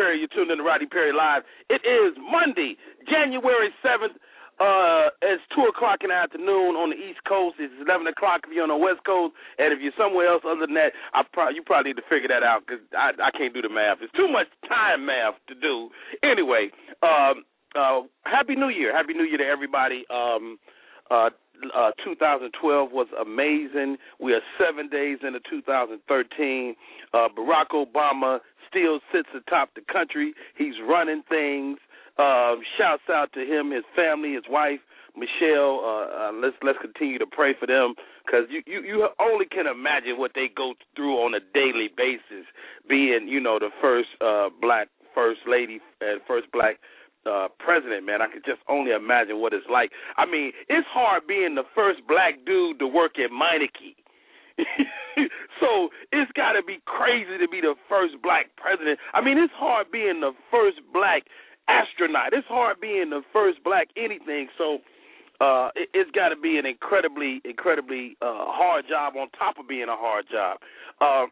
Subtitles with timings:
[0.00, 0.16] Perry.
[0.16, 1.44] You're tuned in to Rodney Perry Live.
[1.68, 4.16] It is Monday, January 7th.
[4.56, 7.60] Uh, it's 2 o'clock in the afternoon on the East Coast.
[7.60, 9.36] It's 11 o'clock if you're on the West Coast.
[9.60, 12.32] And if you're somewhere else other than that, I pro- you probably need to figure
[12.32, 14.00] that out because I, I can't do the math.
[14.00, 15.92] It's too much time math to do.
[16.24, 16.72] Anyway,
[17.04, 17.44] um,
[17.76, 18.96] uh, Happy New Year.
[18.96, 20.08] Happy New Year to everybody.
[20.08, 20.56] Um,
[21.10, 21.28] uh,
[21.76, 23.96] uh, 2012 was amazing.
[24.18, 26.74] We are seven days into 2013.
[27.12, 28.40] Uh, Barack Obama
[28.70, 30.32] still sits atop the country.
[30.56, 31.78] He's running things.
[32.18, 34.80] Um, shouts out to him, his family, his wife,
[35.16, 35.80] Michelle.
[35.80, 39.66] Uh, uh, let's let's continue to pray for them because you, you you only can
[39.66, 42.44] imagine what they go through on a daily basis,
[42.88, 46.76] being you know the first uh, black first lady and first black
[47.26, 48.20] uh president, man.
[48.20, 49.90] I could just only imagine what it's like.
[50.16, 53.99] I mean, it's hard being the first black dude to work at Meineke.
[55.60, 58.98] so it's got to be crazy to be the first black president.
[59.14, 61.24] I mean, it's hard being the first black
[61.68, 62.32] astronaut.
[62.32, 64.48] It's hard being the first black anything.
[64.58, 64.78] So
[65.40, 69.68] uh it, it's got to be an incredibly, incredibly uh hard job on top of
[69.68, 70.58] being a hard job.
[71.00, 71.26] Uh,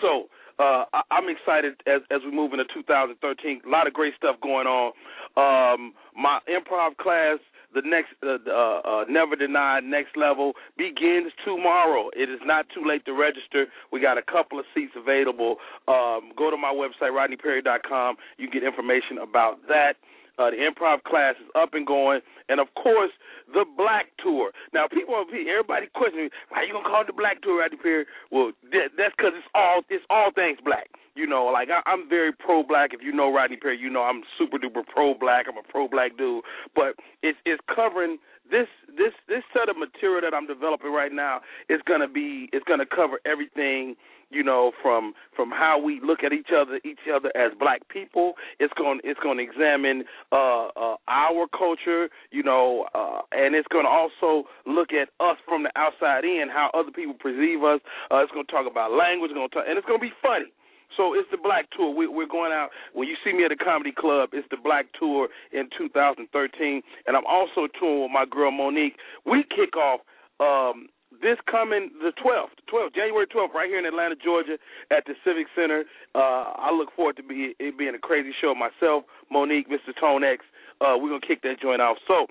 [0.00, 3.62] so uh, I, I'm excited as as we move into 2013.
[3.66, 4.92] A lot of great stuff going on.
[5.36, 7.38] Um, my improv class,
[7.76, 12.08] the next uh, uh, uh, Never denied Next Level, begins tomorrow.
[12.16, 13.66] It is not too late to register.
[13.92, 15.56] We got a couple of seats available.
[15.86, 18.16] Um, go to my website rodneyperry.com.
[18.38, 20.00] You get information about that.
[20.38, 23.10] Uh, the improv class is up and going, and of course
[23.52, 24.52] the Black Tour.
[24.74, 28.04] Now, people, everybody question me, why you gonna call it the Black Tour, Rodney Perry?
[28.30, 30.88] Well, that, that's because it's all it's all things black.
[31.14, 32.92] You know, like I, I'm very pro black.
[32.92, 35.46] If you know Rodney Perry, you know I'm super duper pro black.
[35.48, 38.18] I'm a pro black dude, but it's it's covering
[38.50, 42.64] this this this set of material that I'm developing right now is gonna be it's
[42.64, 43.96] gonna cover everything
[44.30, 48.34] you know, from from how we look at each other, each other as black people.
[48.58, 53.68] It's going it's going to examine uh, uh, our culture, you know, uh, and it's
[53.68, 57.80] going to also look at us from the outside in, how other people perceive us.
[58.10, 60.06] Uh, it's going to talk about language, it's going to talk, and it's going to
[60.06, 60.50] be funny.
[60.96, 61.94] So it's the Black Tour.
[61.94, 62.70] We, we're going out.
[62.94, 67.16] When you see me at the comedy club, it's the Black Tour in 2013, and
[67.16, 68.96] I'm also touring with my girl Monique.
[69.24, 70.00] We kick off
[70.40, 70.88] um,
[71.22, 74.58] this coming the 12th, 12th, January 12th, right here in Atlanta, Georgia,
[74.90, 75.84] at the Civic Center.
[76.14, 78.54] Uh, I look forward to be it being a crazy show.
[78.54, 79.92] Myself, Monique, Mr.
[79.98, 80.44] Tone X,
[80.80, 81.96] uh, we're gonna kick that joint off.
[82.06, 82.26] So,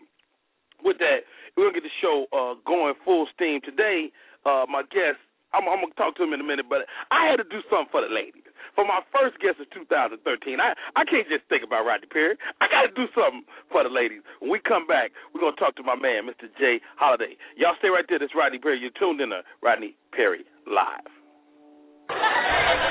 [0.83, 4.11] with that, we're gonna get the show uh, going full steam today.
[4.45, 5.17] Uh, my guest,
[5.53, 7.89] I'm, I'm gonna talk to him in a minute, but I had to do something
[7.91, 8.44] for the ladies.
[8.73, 10.17] For my first guest of 2013,
[10.57, 12.35] I I can't just think about Rodney Perry.
[12.59, 14.25] I got to do something for the ladies.
[14.41, 16.49] When we come back, we're gonna talk to my man, Mr.
[16.57, 16.81] J.
[16.97, 17.37] Holiday.
[17.55, 18.19] Y'all stay right there.
[18.19, 18.79] This is Rodney Perry.
[18.81, 21.11] You're tuned in to Rodney Perry Live.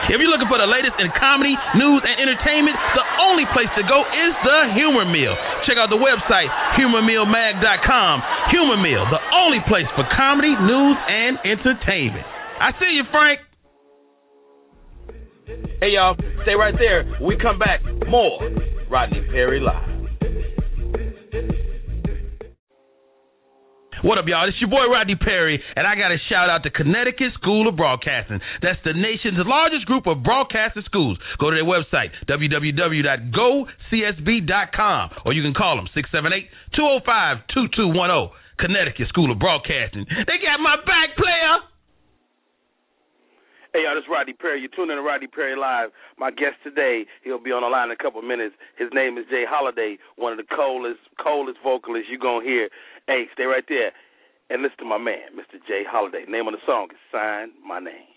[0.04, 3.82] If you're looking for the latest in comedy, news, and entertainment, the only place to
[3.88, 5.32] go is the Humor Mill.
[5.64, 8.14] Check out the website, humormillmag.com.
[8.52, 12.26] Humor Mill, the only place for comedy, news, and entertainment.
[12.60, 13.40] I see you, Frank.
[15.46, 17.04] Hey y'all, stay right there.
[17.20, 18.40] We come back, more
[18.90, 19.90] Rodney Perry Live.
[24.02, 24.48] What up, y'all?
[24.48, 27.76] It's your boy Rodney Perry, and I got to shout out to Connecticut School of
[27.76, 28.40] Broadcasting.
[28.60, 31.18] That's the nation's largest group of broadcasting schools.
[31.40, 38.30] Go to their website, www.gocsb.com, or you can call them 678 205 2210.
[38.60, 40.04] Connecticut School of Broadcasting.
[40.08, 41.58] They got my back, player.
[43.74, 44.60] Hey, y'all, this is Perry.
[44.60, 45.90] You're tuning in to Rodney Perry Live.
[46.16, 48.54] My guest today, he'll be on the line in a couple of minutes.
[48.78, 49.42] His name is J.
[49.42, 52.68] Holiday, one of the coldest, coldest vocalists you're going to hear.
[53.08, 53.90] Hey, stay right there
[54.48, 55.58] and listen to my man, Mr.
[55.66, 55.82] J.
[55.82, 56.22] Holiday.
[56.28, 58.13] Name of the song is Sign My Name.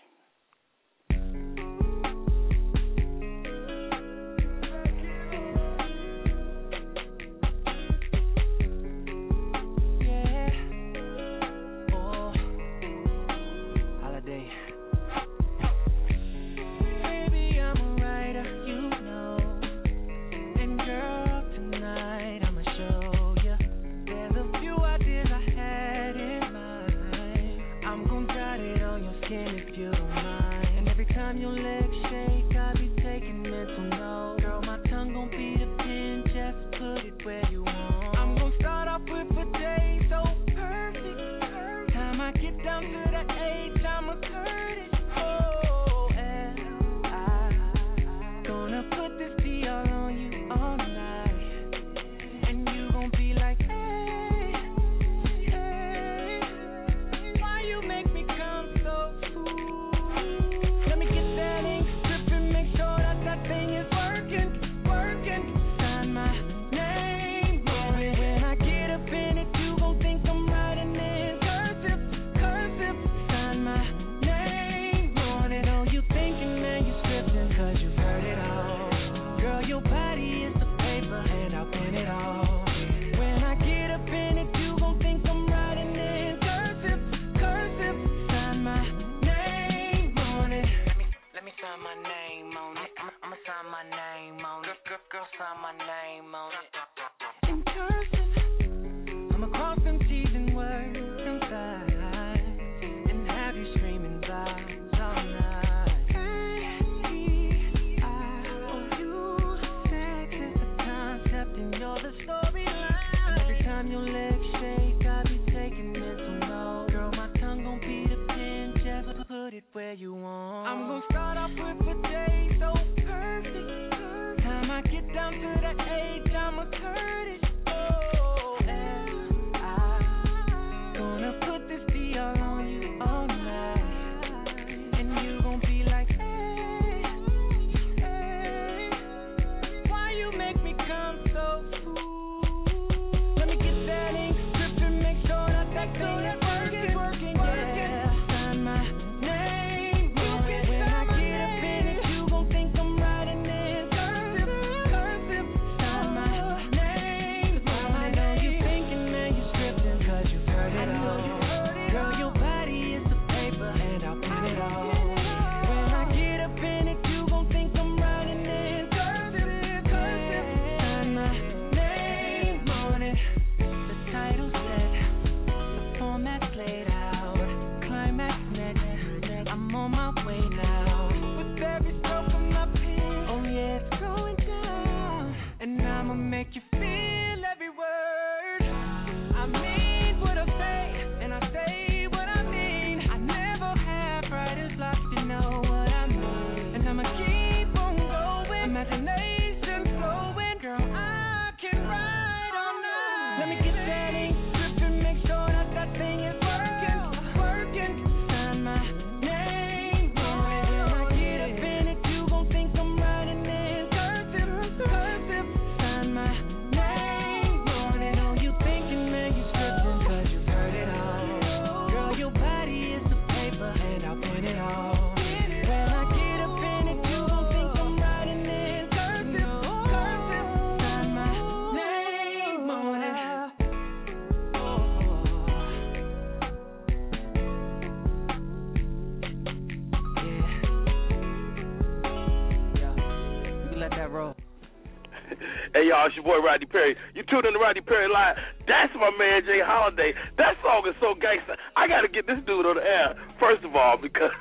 [246.28, 247.00] Boy Rodney Perry.
[247.16, 248.36] You tuned in to Rodney Perry Live.
[248.68, 249.64] That's my man J.
[249.64, 250.12] Holiday.
[250.36, 251.56] That song is so gangster.
[251.80, 253.16] I gotta get this dude on the air.
[253.40, 254.36] First of all, because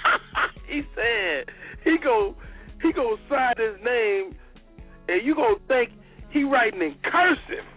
[0.66, 1.52] he said
[1.84, 2.34] he go
[2.80, 4.32] he gonna sign his name
[5.12, 5.92] and you gonna think
[6.32, 7.68] he writing in cursive.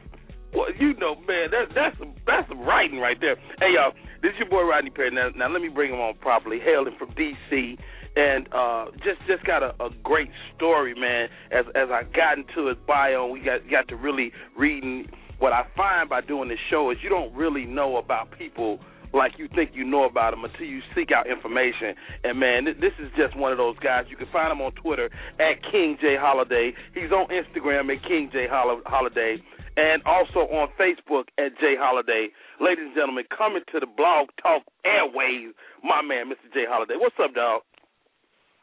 [0.55, 3.35] Well, you know, man, that, that's some that's some writing right there.
[3.59, 3.91] Hey y'all,
[4.23, 5.11] this is your boy Rodney Perry.
[5.11, 6.63] Now, now let me bring him on properly.
[6.63, 7.75] Hailing from D.C
[8.15, 11.29] and uh, just just got a, a great story, man.
[11.51, 15.07] As as I got into his bio, we got got to really reading
[15.39, 18.79] what I find by doing this show is you don't really know about people
[19.13, 21.93] like you think you know about them until you seek out information.
[22.23, 24.05] And man, this is just one of those guys.
[24.09, 26.73] You can find him on Twitter at King J Holiday.
[26.93, 29.37] He's on Instagram at King J Holiday,
[29.77, 32.29] and also on Facebook at J Holiday.
[32.59, 35.53] Ladies and gentlemen, coming to the Blog Talk Airways,
[35.83, 36.49] my man, Mr.
[36.53, 36.95] J Holiday.
[36.97, 37.61] What's up, dog?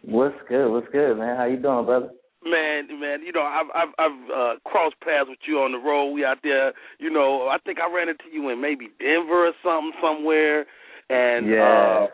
[0.02, 0.70] What's good?
[0.70, 1.36] What's good, man?
[1.36, 2.10] How you doing, brother?
[2.42, 6.12] Man, man, you know I've I've, I've uh, crossed paths with you on the road.
[6.12, 7.48] We out there, you know.
[7.48, 10.64] I think I ran into you in maybe Denver or something somewhere,
[11.10, 11.60] and yeah.
[11.60, 12.06] uh,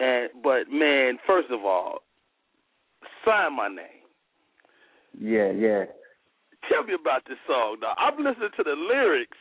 [0.00, 1.98] and but man, first of all,
[3.26, 4.08] sign my name.
[5.20, 5.84] Yeah, yeah.
[6.72, 7.94] Tell me about this song, dog.
[7.98, 9.36] I'm listening to the lyrics,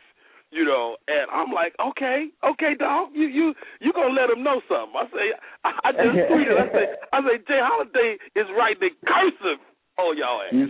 [0.54, 4.62] you know, and I'm like, okay, okay, dog, you you you gonna let him know
[4.70, 4.96] something?
[4.96, 5.28] I say,
[5.66, 6.56] I, I just tweeted.
[6.62, 7.60] I say, I say, J.
[7.60, 9.60] Holiday is writing cursive
[10.00, 10.54] Oh, y'all ass.
[10.54, 10.68] You,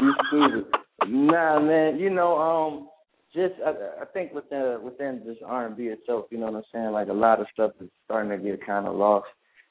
[0.00, 0.74] you stupid.
[1.06, 1.98] nah, man.
[1.98, 2.88] You know, um,
[3.34, 6.62] just I, I think within within just R and B itself, you know what I'm
[6.72, 6.92] saying.
[6.92, 9.26] Like a lot of stuff is starting to get kind of lost.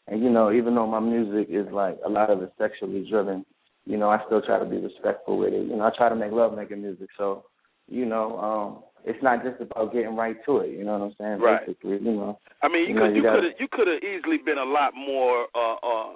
[0.08, 3.46] And you know, even though my music is like a lot of it sexually driven,
[3.86, 5.68] you know, I still try to be respectful with it.
[5.68, 7.10] You know, I try to make love making music.
[7.18, 7.46] So,
[7.88, 10.72] you know, um, it's not just about getting right to it.
[10.72, 11.40] You know what I'm saying?
[11.40, 11.66] Right.
[11.66, 12.40] Basically, you know.
[12.62, 14.94] I mean, you, you could you could have you could have easily been a lot
[14.96, 16.14] more uh, uh,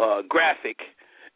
[0.00, 0.78] uh, graphic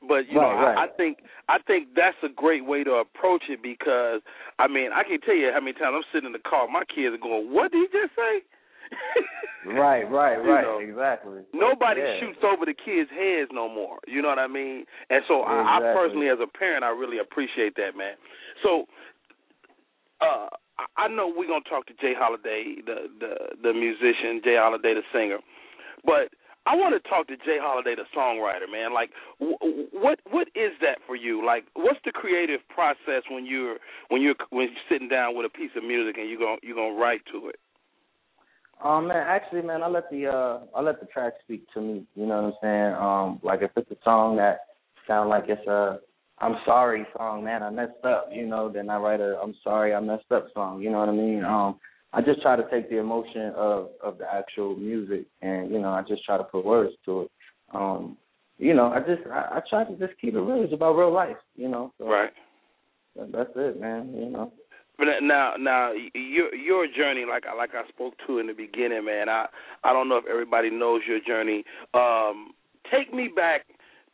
[0.06, 0.78] but you right, know, right.
[0.78, 4.20] I, I think I think that's a great way to approach it because
[4.58, 6.84] I mean I can tell you how many times I'm sitting in the car, my
[6.84, 8.44] kids are going, "What did he just say?"
[9.66, 11.42] right, right, You right, know, exactly.
[11.52, 12.20] Nobody Yeah.
[12.20, 13.98] shoots over the kids' heads no more.
[14.06, 14.84] You know what I mean?
[15.10, 18.14] And so I, I personally, as a parent, I really appreciate that, man.
[18.62, 18.86] So
[20.20, 20.48] uh
[20.96, 22.12] I know we're gonna talk to J.
[22.16, 24.56] Holiday, the the the musician, J.
[24.56, 25.38] Holiday, the singer,
[26.04, 26.28] but
[26.66, 27.58] I want to talk to J.
[27.60, 28.92] Holiday, the songwriter, man.
[28.92, 31.44] Like, wh- what what is that for you?
[31.46, 33.76] Like, what's the creative process when you're
[34.08, 36.76] when you're when you're sitting down with a piece of music and you going you're
[36.76, 37.56] gonna write to it?
[38.84, 42.06] Um, man, actually, man, I let the uh, I let the track speak to me.
[42.14, 42.94] You know what I'm saying?
[42.94, 44.60] Um, like if it's a song that
[45.06, 46.00] sound like it's a
[46.38, 48.28] I'm sorry song, man, I messed up.
[48.32, 50.82] You know, then I write a I'm sorry I messed up song.
[50.82, 51.44] You know what I mean?
[51.44, 51.78] Um,
[52.12, 55.90] I just try to take the emotion of of the actual music, and you know,
[55.90, 57.30] I just try to put words to it.
[57.72, 58.16] Um,
[58.58, 60.62] you know, I just I, I try to just keep it real.
[60.62, 61.36] It's about real life.
[61.56, 62.30] You know, so Right.
[63.16, 64.14] that's it, man.
[64.14, 64.52] You know.
[64.98, 69.04] But now, now your your journey, like I like I spoke to in the beginning,
[69.04, 69.28] man.
[69.28, 69.46] I
[69.84, 71.64] I don't know if everybody knows your journey.
[71.92, 72.52] Um,
[72.90, 73.66] take me back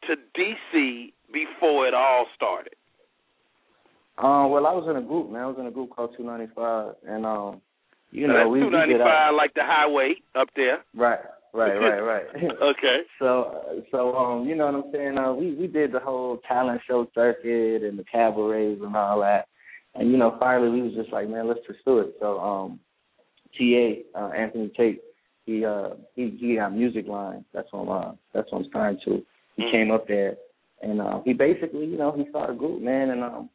[0.08, 2.74] to DC before it all started.
[4.18, 5.42] Um, well, I was in a group, man.
[5.42, 7.60] I was in a group called 295, and um,
[8.10, 10.84] you know, we, two we ninety did our, five, like the highway up there.
[10.94, 11.18] right,
[11.54, 12.26] right, right, right.
[12.62, 12.98] okay.
[13.18, 15.16] So, so um, you know what I'm saying?
[15.18, 19.48] Uh, we we did the whole talent show circuit and the cabarets and all that,
[19.94, 22.14] and you know, finally we was just like, man, let's pursue it.
[22.20, 22.80] So, um,
[23.56, 25.00] TA uh, Anthony Tate,
[25.46, 27.44] he uh he he got music line.
[27.54, 29.22] That's what I'm uh, that's what I'm trying to.
[29.56, 29.70] He Mm.
[29.70, 30.36] came up there,
[30.82, 33.50] and uh, he basically, you know, he started a group, man, and um,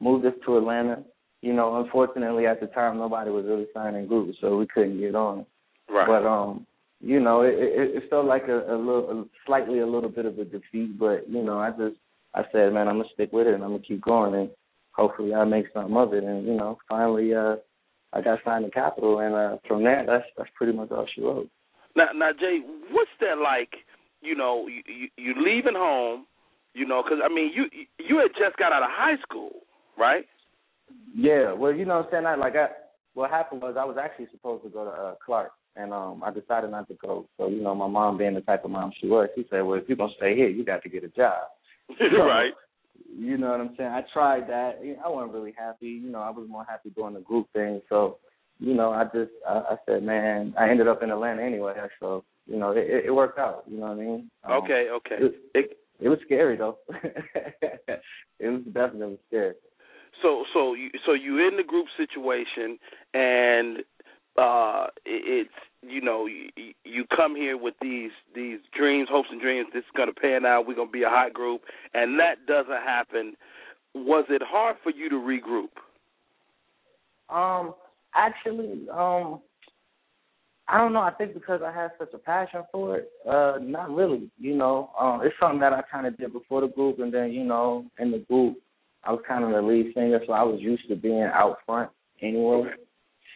[0.00, 1.02] moved us to Atlanta.
[1.40, 5.14] You know, unfortunately at the time nobody was really signing groups, so we couldn't get
[5.14, 5.44] on.
[5.88, 6.06] Right.
[6.06, 6.66] But um,
[7.00, 10.24] you know, it, it, it felt like a, a little, a, slightly a little bit
[10.24, 10.98] of a defeat.
[10.98, 11.96] But you know, I just,
[12.34, 14.50] I said, man, I'm gonna stick with it and I'm gonna keep going, and
[14.92, 16.22] hopefully I make something of it.
[16.22, 17.56] And you know, finally, uh,
[18.12, 21.22] I got signed to Capitol, and uh, from there, that's that's pretty much all she
[21.22, 21.48] wrote.
[21.96, 22.60] Now, now, Jay,
[22.90, 23.74] what's that like?
[24.20, 26.26] You know, you you, you leaving home.
[26.74, 27.64] You know, because I mean, you
[27.98, 29.50] you had just got out of high school,
[29.98, 30.24] right?
[31.14, 32.26] Yeah, well, you know what I'm saying.
[32.26, 32.68] I like I,
[33.14, 36.30] what happened was I was actually supposed to go to uh, Clark, and um, I
[36.30, 37.26] decided not to go.
[37.36, 39.78] So you know, my mom being the type of mom she was, she said, "Well,
[39.78, 41.42] if you're gonna stay here, you got to get a job."
[42.00, 42.52] right.
[43.14, 43.90] You know what I'm saying?
[43.90, 44.80] I tried that.
[45.04, 45.88] I wasn't really happy.
[45.88, 47.82] You know, I was more happy doing the group thing.
[47.88, 48.18] So,
[48.58, 51.74] you know, I just I, I said, man, I ended up in Atlanta anyway.
[52.00, 53.64] So, you know, it, it, it worked out.
[53.68, 54.30] You know what I mean?
[54.44, 54.88] Um, Okay.
[54.90, 55.16] Okay.
[55.20, 56.78] It, it it was scary though.
[56.90, 59.54] it was definitely scary.
[60.22, 62.78] So so you so you in the group situation
[63.14, 63.78] and
[64.36, 66.48] uh it, it's you know you,
[66.84, 69.68] you come here with these these dreams, hopes and dreams.
[69.72, 70.66] This is gonna pan out.
[70.66, 71.62] We're gonna be a hot group,
[71.94, 73.34] and that doesn't happen.
[73.94, 75.68] Was it hard for you to regroup?
[77.28, 77.74] Um,
[78.14, 79.40] actually, um,
[80.68, 81.00] I don't know.
[81.00, 84.30] I think because I had such a passion for it, uh, not really.
[84.38, 87.32] You know, um, it's something that I kind of did before the group, and then
[87.32, 88.58] you know, in the group,
[89.04, 91.90] I was kind of the lead singer, so I was used to being out front
[92.20, 92.70] anyway.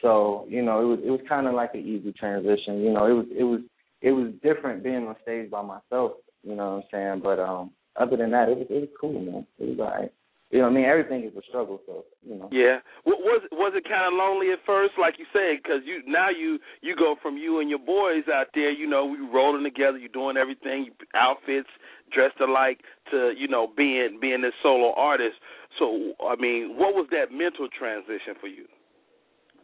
[0.03, 2.81] So you know, it was it was kind of like an easy transition.
[2.83, 3.61] You know, it was it was
[4.03, 6.13] it was different being on stage by myself.
[6.43, 7.21] You know what I'm saying?
[7.25, 9.47] But um, other than that, it was it was cool, man.
[9.59, 10.13] It was alright.
[10.51, 11.81] You know, I mean, everything is a struggle.
[11.87, 12.49] So, you know.
[12.53, 12.79] Yeah.
[13.05, 16.59] Was was it kind of lonely at first, like you said, because you now you
[16.83, 20.09] you go from you and your boys out there, you know, we rolling together, you
[20.09, 21.69] doing everything, outfits
[22.13, 25.37] dressed alike, to you know being being this solo artist.
[25.79, 28.67] So, I mean, what was that mental transition for you?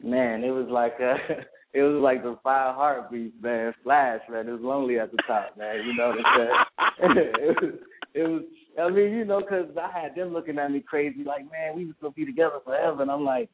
[0.03, 1.15] Man, it was like uh
[1.73, 3.73] it was like the five heartbeats, man.
[3.85, 4.49] Flash, man.
[4.49, 5.87] It was lonely at the top, man.
[5.87, 6.67] You know what I'm
[6.99, 7.79] saying?
[8.15, 8.43] it was
[8.79, 11.85] I mean, you know, because I had them looking at me crazy, like, man, we
[11.87, 13.51] was gonna be together forever, and I'm like,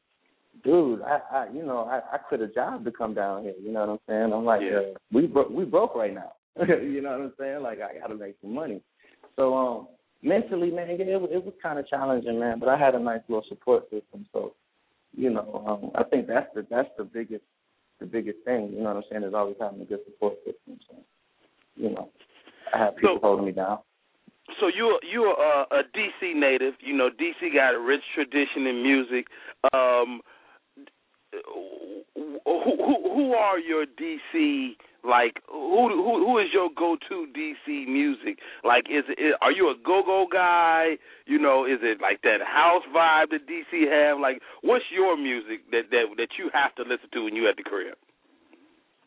[0.63, 3.53] dude, I, I you know, I, I quit a job to come down here.
[3.61, 4.33] You know what I'm saying?
[4.33, 4.77] I'm like, yeah.
[4.77, 6.33] uh, we bro- we broke right now.
[6.67, 7.61] you know what I'm saying?
[7.61, 8.81] Like, I got to make some money.
[9.35, 9.87] So, um,
[10.21, 12.59] mentally, man, yeah, it, it was kind of challenging, man.
[12.59, 14.53] But I had a nice little support system, so,
[15.15, 17.43] you know, um, I think that's the that's the biggest
[17.99, 18.71] the biggest thing.
[18.73, 19.23] You know what I'm saying?
[19.23, 20.79] Is always having a good support system.
[20.89, 20.95] So,
[21.75, 22.09] you know,
[22.73, 23.79] I have people So- holding me down.
[24.59, 26.73] So you're you're a, a DC native.
[26.81, 29.27] You know, DC got a rich tradition in music.
[29.73, 30.21] Um,
[31.31, 34.71] who, who who are your DC
[35.03, 35.41] like?
[35.47, 38.39] Who who who is your go-to DC music?
[38.63, 40.97] Like, is it are you a go-go guy?
[41.25, 44.19] You know, is it like that house vibe that DC have?
[44.19, 47.57] Like, what's your music that that that you have to listen to when you at
[47.57, 47.95] the crib?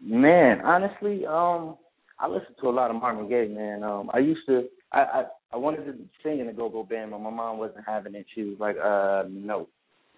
[0.04, 1.76] Man, honestly, um,
[2.18, 3.84] I listen to a lot of Marvin Gaye, man.
[3.84, 7.20] Um, I used to, I, I, I wanted to sing in a go-go band, but
[7.20, 8.26] my mom wasn't having it.
[8.34, 9.68] She was like, uh, no.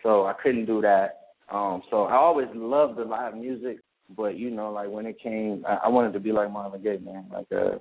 [0.03, 1.21] So I couldn't do that.
[1.53, 3.79] Um, so I always loved the live music,
[4.17, 6.99] but you know, like when it came, I, I wanted to be like Marvin Gaye,
[6.99, 7.27] man.
[7.33, 7.79] Like, uh,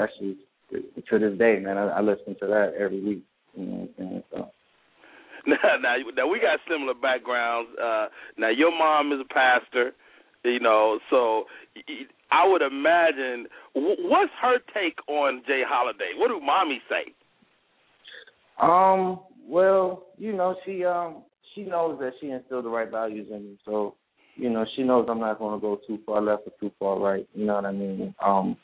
[0.00, 0.38] actually,
[0.72, 3.24] to this day, man, I, I listen to that every week.
[3.54, 4.22] You know what I'm saying?
[4.32, 4.50] So.
[5.46, 7.70] now, now, now we got similar backgrounds.
[7.82, 8.06] Uh,
[8.38, 9.92] now your mom is a pastor,
[10.44, 11.44] you know, so
[12.30, 13.46] I would imagine.
[13.74, 15.62] What's her take on J.
[15.66, 16.10] Holiday?
[16.16, 17.12] What do mommy say?
[18.60, 21.22] Um, well, you know, she um
[21.54, 23.58] she knows that she instilled the right values in me.
[23.64, 23.94] So,
[24.36, 27.26] you know, she knows I'm not gonna go too far left or too far right.
[27.34, 28.14] You know what I mean?
[28.24, 28.56] Um,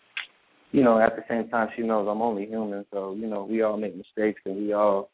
[0.73, 3.62] you know, at the same time she knows I'm only human, so, you know, we
[3.62, 5.10] all make mistakes and we all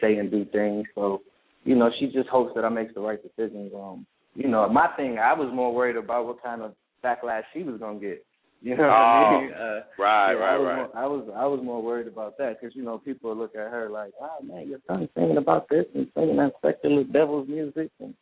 [0.00, 0.86] say and do things.
[0.94, 1.20] So,
[1.64, 3.72] you know, she just hopes that I make the right decisions.
[3.74, 7.62] Um, you know, my thing I was more worried about what kind of backlash she
[7.62, 8.24] was gonna get.
[8.64, 9.52] You know what I Oh, mean?
[9.52, 10.76] Uh, Right, yeah, right, I right.
[10.76, 13.70] More, I was I was more worried about that because you know people look at
[13.70, 17.90] her like, oh man, your son's singing about this and singing that secular devil's music,
[18.00, 18.14] and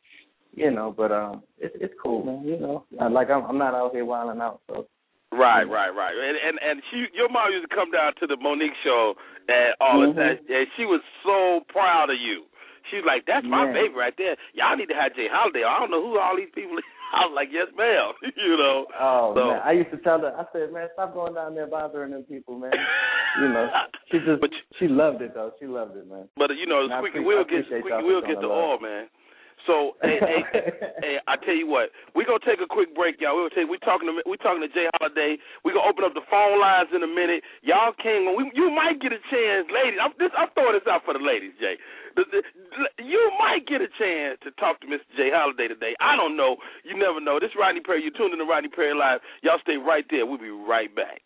[0.53, 0.93] you know.
[0.97, 2.43] But um, it's it's cool, man.
[2.45, 4.87] You know, like I'm I'm not out here wilding out, so
[5.33, 6.13] Right, right, right.
[6.13, 9.15] And and and she, your mom used to come down to the Monique show
[9.49, 10.17] and all of Mhm.
[10.17, 12.45] that, and she was so proud of you.
[12.91, 13.73] She was like, "That's my Yeah.
[13.73, 14.37] baby right there.
[14.55, 15.29] Y'all need to have J.
[15.31, 15.65] Holiday.
[15.65, 16.77] I don't know who all these people."
[17.13, 18.87] I was like, "Yes, ma'am." you know.
[18.99, 20.33] Oh So- man, I used to tell her.
[20.33, 22.73] I said, man, stop going down there bothering them people, man.
[23.41, 23.69] You know,
[24.11, 25.53] she just But she loved it though.
[25.61, 26.29] She loved it, man.
[26.37, 29.09] But you know, squeaky I gets squeaky for gets the oil, man.
[29.67, 30.43] So, hey, hey,
[31.01, 33.37] hey, I tell you what, we're gonna take a quick break, y'all.
[33.37, 34.91] We're gonna take we talking to we talking to J.
[34.99, 35.39] Holiday.
[35.63, 37.47] We're gonna open up the phone lines in a minute.
[37.63, 40.01] Y'all can we, you might get a chance, ladies.
[40.03, 41.79] I'm this I'm throwing this out for the ladies, Jay.
[42.19, 42.41] The, the,
[43.01, 45.07] you might get a chance to talk to Mr.
[45.17, 45.33] J.
[45.33, 45.97] Holiday today.
[46.01, 46.61] I don't know.
[46.85, 47.41] You never know.
[47.41, 48.03] This Rodney Perry.
[48.03, 49.21] you're tuned in to Rodney Perry Live.
[49.41, 50.27] Y'all stay right there.
[50.27, 51.23] We'll be right back.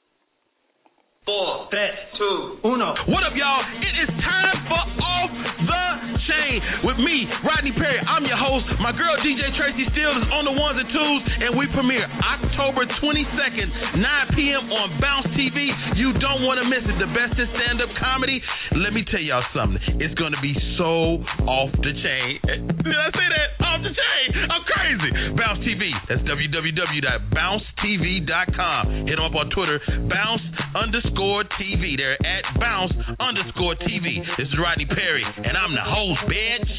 [1.27, 2.95] Four, three, two, uno.
[3.11, 3.67] What up, y'all?
[3.83, 5.87] It is time for Off the
[6.23, 7.99] Chain with me, Rodney Perry.
[7.99, 8.63] I'm your host.
[8.79, 12.87] My girl DJ Tracy Steele is on the ones and twos, and we premiere October
[13.03, 14.71] 22nd, 9 p.m.
[14.71, 15.75] on Bounce TV.
[15.99, 16.95] You don't want to miss it.
[17.03, 18.39] The best in stand-up comedy.
[18.79, 19.83] Let me tell y'all something.
[19.99, 22.39] It's gonna be so off the chain.
[22.47, 23.67] Eh, did I say that?
[23.67, 24.47] Off the chain.
[24.47, 25.11] I'm crazy.
[25.35, 25.91] Bounce TV.
[26.07, 28.83] That's www.bouncetv.com.
[29.11, 29.83] Hit them up on Twitter.
[30.07, 30.47] Bounce
[30.79, 31.97] underscore TV.
[31.97, 34.21] They're at bounce underscore TV.
[34.37, 36.71] This is Rodney Perry, and I'm the host, bitch.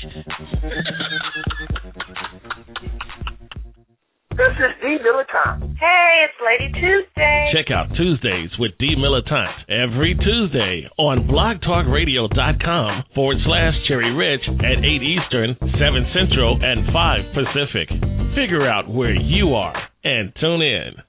[4.38, 4.97] This is D.
[5.02, 5.78] Militant.
[5.80, 7.52] Hey, it's Lady Tuesday.
[7.56, 14.86] Check out Tuesdays with D Militant every Tuesday on blogtalkradio.com forward slash Cherry Rich at
[14.86, 17.89] 8 Eastern, 7 Central, and 5 Pacific.
[18.36, 21.07] Figure out where you are and tune in.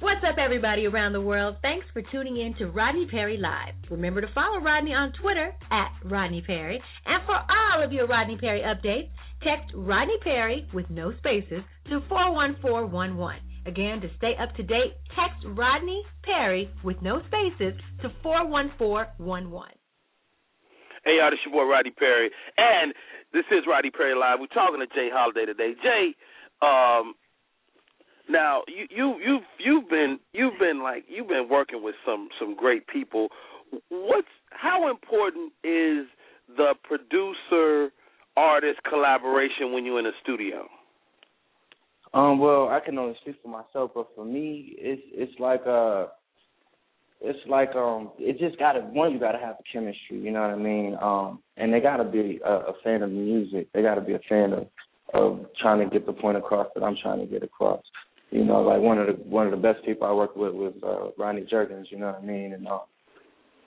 [0.00, 1.56] What's up, everybody around the world?
[1.62, 3.72] Thanks for tuning in to Rodney Perry Live.
[3.90, 6.78] Remember to follow Rodney on Twitter at Rodney Perry.
[7.06, 9.08] And for all of your Rodney Perry updates,
[9.40, 13.40] text Rodney Perry with no spaces to 41411.
[13.64, 19.72] Again, to stay up to date, text Rodney Perry with no spaces to 41411.
[21.06, 22.28] Hey, y'all, this your boy Rodney Perry,
[22.58, 22.92] and
[23.32, 24.40] this is Rodney Perry Live.
[24.40, 25.08] We're talking to J.
[25.10, 25.72] Holiday today.
[25.82, 26.12] Jay,
[26.60, 27.14] um,
[28.28, 32.56] now you you you've you've been you've been like you've been working with some some
[32.56, 33.28] great people.
[33.88, 36.06] What's how important is
[36.56, 37.92] the producer
[38.36, 40.68] artist collaboration when you're in a studio?
[42.14, 46.06] Um, well, I can only speak for myself, but for me, it's it's like uh
[47.20, 50.50] it's like um it just gotta one you gotta have the chemistry, you know what
[50.50, 50.96] I mean?
[51.00, 53.68] Um and they gotta be a, a fan of music.
[53.72, 54.66] They gotta be a fan of
[55.14, 57.82] of trying to get the point across that I'm trying to get across.
[58.30, 60.74] You know, like one of the one of the best people I worked with was
[60.82, 62.52] uh Rodney Jerkins, you know what I mean?
[62.52, 62.80] And uh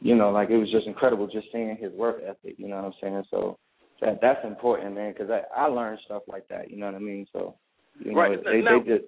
[0.02, 2.86] you know, like it was just incredible just seeing his work ethic, you know what
[2.86, 3.24] I'm saying?
[3.32, 3.58] So
[4.02, 7.00] that that's important, man, because I I learned stuff like that, you know what I
[7.00, 7.26] mean?
[7.34, 7.56] So
[8.00, 8.39] you know, right.
[8.43, 9.06] they, now, they just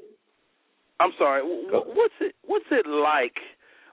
[1.01, 1.41] I'm sorry.
[1.43, 3.35] What's it What's it like?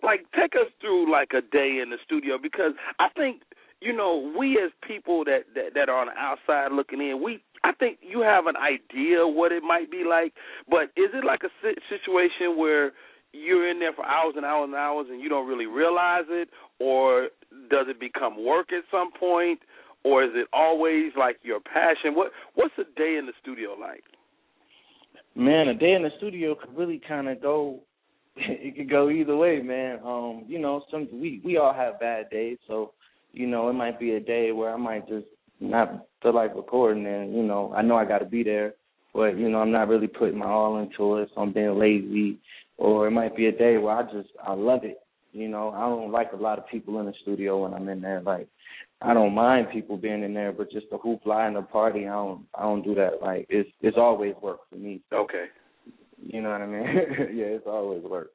[0.02, 3.42] Like, take us through like a day in the studio because I think
[3.80, 7.42] you know we as people that that, that are on the outside looking in, we
[7.64, 10.32] I think you have an idea what it might be like,
[10.68, 11.50] but is it like a
[11.88, 12.92] situation where
[13.32, 16.48] you're in there for hours and hours and hours and you don't really realize it,
[16.78, 17.28] or
[17.70, 19.60] does it become work at some point,
[20.04, 22.14] or is it always like your passion?
[22.14, 24.04] What What's a day in the studio like?
[25.34, 27.80] Man, a day in the studio could really kind of go.
[28.40, 29.98] It could go either way, man.
[30.04, 32.92] Um, you know, some we we all have bad days, so
[33.32, 35.26] you know it might be a day where I might just
[35.60, 38.74] not feel like recording, and you know I know I got to be there,
[39.14, 42.38] but you know I'm not really putting my all into it, so I'm being lazy.
[42.76, 45.00] Or it might be a day where I just I love it.
[45.32, 48.00] You know, I don't like a lot of people in the studio when I'm in
[48.00, 48.20] there.
[48.20, 48.48] Like
[49.00, 52.12] I don't mind people being in there, but just the hoopla and the party, I
[52.12, 53.20] don't I don't do that.
[53.20, 55.00] Like it's it's always work for me.
[55.12, 55.46] Okay.
[56.20, 56.82] You know what I mean?
[57.34, 58.30] yeah, it's always work.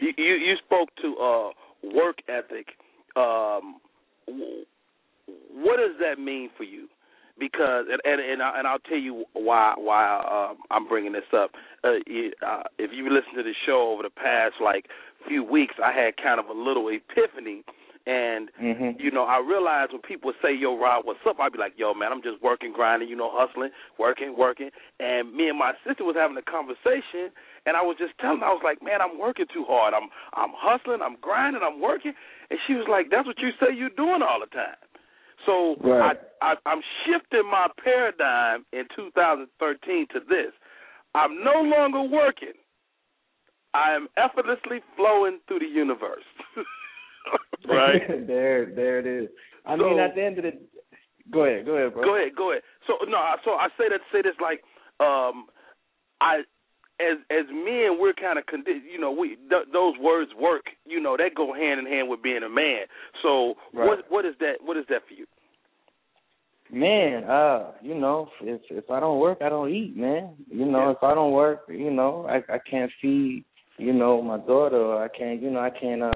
[0.00, 1.50] You you, you spoke to uh
[1.94, 2.68] work ethic.
[3.16, 3.76] Um
[5.52, 6.88] what does that mean for you?
[7.38, 11.28] Because and and and, I, and I'll tell you why why um, I'm bringing this
[11.36, 11.50] up.
[11.82, 11.98] Uh,
[12.46, 14.86] uh, if you listen to the show over the past like
[15.26, 17.64] few weeks, I had kind of a little epiphany
[18.06, 19.00] and mm-hmm.
[19.00, 21.94] you know, I realize when people say, "Yo, Rod, what's up?" I'd be like, "Yo,
[21.94, 24.68] man, I'm just working, grinding, you know, hustling, working, working."
[25.00, 27.32] And me and my sister was having a conversation,
[27.64, 29.94] and I was just telling her, I was like, "Man, I'm working too hard.
[29.96, 32.12] I'm I'm hustling, I'm grinding, I'm working."
[32.50, 34.76] And she was like, "That's what you say you're doing all the time."
[35.46, 36.16] So right.
[36.42, 40.52] I, I I'm shifting my paradigm in 2013 to this.
[41.14, 42.54] I'm no longer working.
[43.74, 46.24] I am effortlessly flowing through the universe.
[47.68, 48.02] right?
[48.26, 49.28] there, there it is.
[49.66, 50.52] I so, mean, at the end of the,
[51.32, 52.04] go ahead, go ahead, bro.
[52.04, 52.62] Go ahead, go ahead.
[52.86, 54.62] So no, so I say that say this like,
[55.00, 55.46] um,
[56.20, 56.42] I
[57.00, 61.00] as as men we're kind of condi- you know we th- those words work you
[61.00, 62.86] know that go hand in hand with being a man.
[63.22, 63.86] So right.
[63.86, 65.26] what what is that what is that for you?
[66.72, 70.34] Man, uh, you know, if if I don't work, I don't eat, man.
[70.48, 70.90] You know, yeah.
[70.92, 73.44] if I don't work, you know, I I can't feed,
[73.76, 74.76] you know, my daughter.
[74.76, 76.12] Or I can't, you know, I can't uh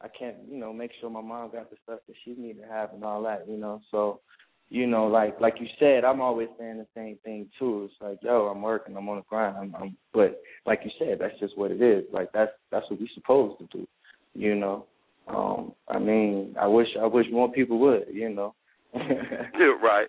[0.00, 2.68] I can't, you know, make sure my mom got the stuff that she need to
[2.68, 3.80] have and all that, you know.
[3.90, 4.20] So,
[4.68, 7.88] you know, like like you said, I'm always saying the same thing too.
[7.90, 11.18] It's like, yo, I'm working, I'm on the grind, I'm, I'm but like you said,
[11.18, 12.04] that's just what it is.
[12.12, 13.88] Like that's that's what we supposed to do,
[14.34, 14.84] you know.
[15.28, 18.54] Um, I mean, I wish I wish more people would, you know.
[19.58, 20.08] You're right.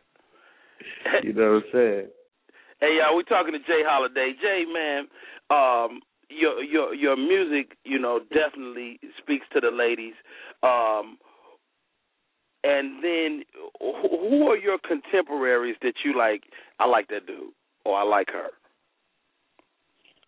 [1.24, 2.08] you know what I'm saying?
[2.80, 3.84] Hey, y'all, we talking to J.
[3.86, 4.34] Holiday.
[4.42, 5.08] Jay, man,
[5.50, 10.14] um, your your your music, you know, definitely speaks to the ladies.
[10.64, 11.18] Um,
[12.64, 13.44] and then,
[13.80, 16.44] who are your contemporaries that you like?
[16.80, 17.52] I like that dude,
[17.86, 18.50] or I like her.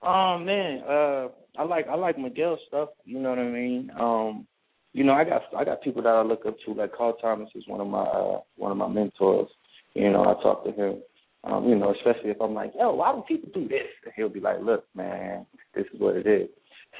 [0.03, 2.89] Um man, uh, I like I like Miguel stuff.
[3.05, 3.91] You know what I mean?
[3.99, 4.47] Um,
[4.93, 6.73] you know, I got I got people that I look up to.
[6.73, 9.47] Like Carl Thomas is one of my uh, one of my mentors.
[9.93, 11.01] You know, I talk to him
[11.43, 13.87] um, you know, especially if I'm like, yo, why do people do this?
[14.03, 16.49] And he'll be like, look, man, this is what it is.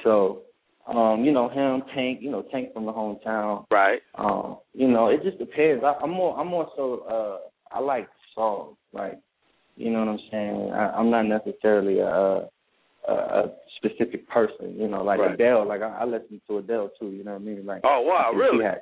[0.02, 0.42] So,
[0.86, 3.66] um, you know, him, Tank, you know, Tank from the hometown.
[3.70, 4.00] Right.
[4.16, 5.84] Um, you know, it just depends.
[5.84, 9.18] I, I'm more, I'm more so, uh, I like songs, like,
[9.76, 10.70] you know what I'm saying?
[10.72, 12.48] I, I'm not necessarily a,
[13.08, 15.34] a, a specific person, you know, like right.
[15.34, 15.66] Adele.
[15.66, 17.10] Like I, I listen to Adele too.
[17.10, 17.66] You know what I mean?
[17.66, 18.58] Like, oh wow, really?
[18.58, 18.80] She had,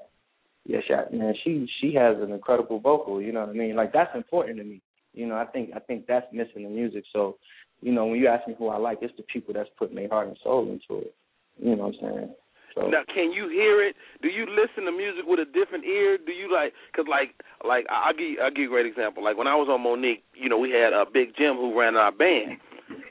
[0.67, 3.21] yeah, she, man, she she has an incredible vocal.
[3.21, 3.77] You know what I mean?
[3.77, 4.83] Like that's important to me.
[5.13, 7.05] You know, I think I think that's missing in music.
[7.13, 7.37] So,
[7.81, 10.09] you know, when you ask me who I like, it's the people that's putting their
[10.09, 11.15] heart and soul into it.
[11.59, 12.35] You know what I'm saying?
[12.75, 13.97] So, now, can you hear it?
[14.23, 16.19] Do you listen to music with a different ear?
[16.19, 16.73] Do you like?
[16.95, 17.35] Cause like,
[17.67, 19.25] like I'll give I'll give you a great example.
[19.25, 21.79] Like when I was on Monique, you know, we had a uh, Big Jim who
[21.79, 22.59] ran our band,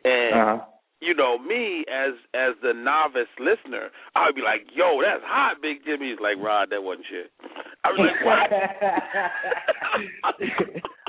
[0.05, 0.65] and uh-huh.
[1.01, 5.61] You know, me as as the novice listener, I would be like, "Yo, that's hot,
[5.61, 7.31] Big Jim." He's like, "Rod, that wasn't shit."
[7.83, 8.51] I was like, "What?"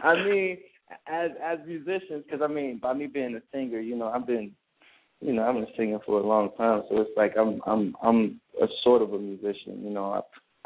[0.05, 0.59] I mean,
[1.07, 4.53] as as musicians, because I mean, by me being a singer, you know, I've been,
[5.21, 8.41] you know, I've been singing for a long time, so it's like I'm I'm I'm
[8.63, 10.13] a sort of a musician, you know.
[10.13, 10.21] I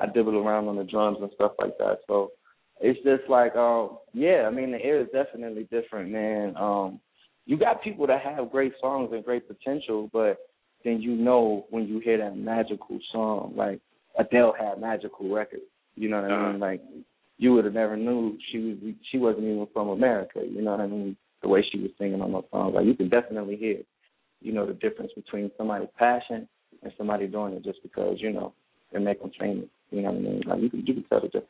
[0.05, 1.99] I dibble around on the drums and stuff like that.
[2.09, 2.33] So,
[2.81, 6.57] it's just like um yeah, I mean the air is definitely different, man.
[6.57, 7.01] Um
[7.47, 10.39] you got people that have great songs and great potential, but
[10.85, 13.81] then you know when you hear that magical song, like
[14.19, 15.63] Adele had magical records.
[15.95, 16.41] You know what uh-huh.
[16.41, 16.61] I mean?
[16.61, 16.83] Like
[17.39, 20.41] you would have never knew she was she wasn't even from America.
[20.45, 21.17] You know what I mean?
[21.43, 23.79] The way she was singing on those songs, like you can definitely hear,
[24.41, 26.49] you know, the difference between somebody's passion
[26.83, 28.55] and somebody doing it just because you know
[28.93, 29.67] they make them famous.
[29.91, 30.43] You know what I mean?
[30.47, 31.49] Like you can you can tell the difference.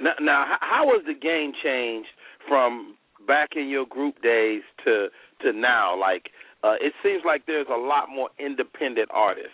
[0.00, 2.08] Now, now how was the game changed
[2.48, 5.08] from back in your group days to
[5.42, 5.98] to now?
[5.98, 6.30] Like,
[6.62, 9.50] uh, it seems like there's a lot more independent artists.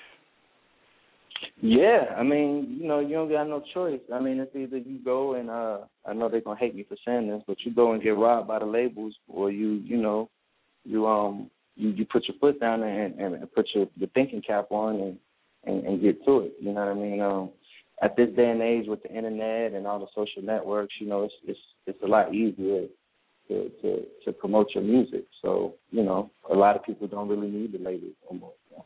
[1.61, 4.01] Yeah, I mean, you know, you don't got no choice.
[4.13, 6.97] I mean, it's either you go and uh I know they're gonna hate me for
[7.07, 10.29] saying this, but you go and get robbed by the labels, or you, you know,
[10.85, 14.67] you um you you put your foot down and and put your the thinking cap
[14.71, 15.19] on and
[15.65, 16.55] and, and get to it.
[16.61, 17.21] You know what I mean?
[17.21, 17.51] Um,
[18.03, 21.25] at this day and age with the internet and all the social networks, you know,
[21.25, 22.87] it's it's it's a lot easier
[23.51, 25.25] to to to promote your music.
[25.43, 28.53] So you know, a lot of people don't really need the labels anymore.
[28.71, 28.85] So.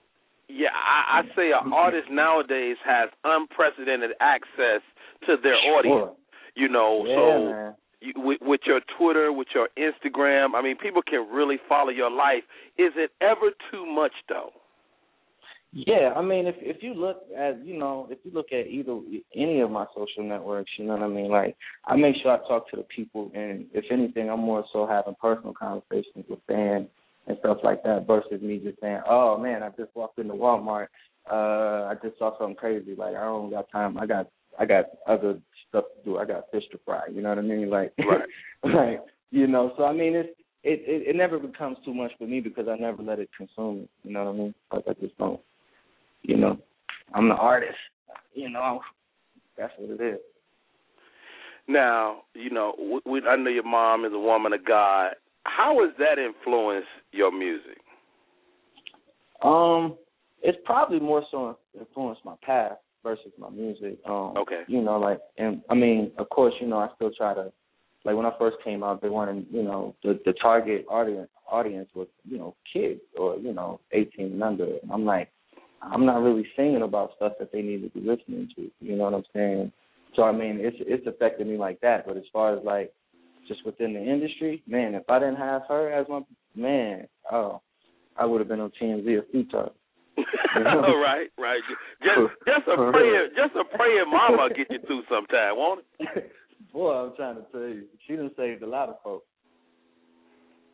[0.48, 4.82] Yeah, I, I say an artist nowadays has unprecedented access
[5.26, 6.10] to their audience.
[6.10, 6.16] Sure.
[6.56, 7.74] You know, yeah, so man.
[8.00, 12.10] you, with, with your Twitter, with your Instagram, I mean, people can really follow your
[12.10, 12.44] life.
[12.78, 14.50] Is it ever too much though?
[15.76, 18.96] Yeah, I mean, if if you look at you know if you look at either
[19.34, 21.32] any of my social networks, you know what I mean.
[21.32, 24.86] Like I make sure I talk to the people, and if anything, I'm more so
[24.86, 26.86] having personal conversations with fans
[27.26, 30.86] and stuff like that versus me just saying, "Oh man, I just walked into Walmart,
[31.28, 33.98] uh, I just saw something crazy." Like I don't got time.
[33.98, 36.18] I got I got other stuff to do.
[36.18, 37.00] I got fish to fry.
[37.12, 37.68] You know what I mean?
[37.68, 38.28] Like right,
[38.62, 39.00] like
[39.32, 39.72] you know.
[39.76, 42.76] So I mean, it's it, it it never becomes too much for me because I
[42.76, 43.88] never let it consume me.
[44.04, 44.54] You know what I mean?
[44.72, 45.40] Like I just don't
[46.24, 46.58] you know,
[47.14, 47.78] I'm the artist.
[48.34, 48.80] You know,
[49.56, 50.20] that's what it is.
[51.68, 55.12] Now, you know, we, I know your mom is a woman of God.
[55.44, 57.78] How has that influenced your music?
[59.42, 59.96] Um,
[60.42, 63.98] it's probably more so influenced my past versus my music.
[64.06, 64.62] Um, okay.
[64.66, 67.52] You know, like, and I mean, of course, you know, I still try to,
[68.04, 71.88] like, when I first came out, they wanted, you know, the the target audience audience
[71.94, 74.64] was, you know, kids or you know, 18 and under.
[74.64, 75.28] And I'm like,
[75.90, 78.70] I'm not really singing about stuff that they need to be listening to.
[78.80, 79.72] You know what I'm saying?
[80.16, 82.06] So I mean, it's it's affected me like that.
[82.06, 82.92] But as far as like
[83.48, 86.20] just within the industry, man, if I didn't have her as my
[86.54, 87.60] man, oh,
[88.16, 89.70] I would have been on TMZ a few times.
[90.56, 90.96] You know?
[91.02, 91.60] right, right.
[92.00, 96.32] Just just a prayer, just a prayer, mama get you through sometime, won't it?
[96.72, 99.26] Boy, I'm trying to tell you, she done saved a lot of folks.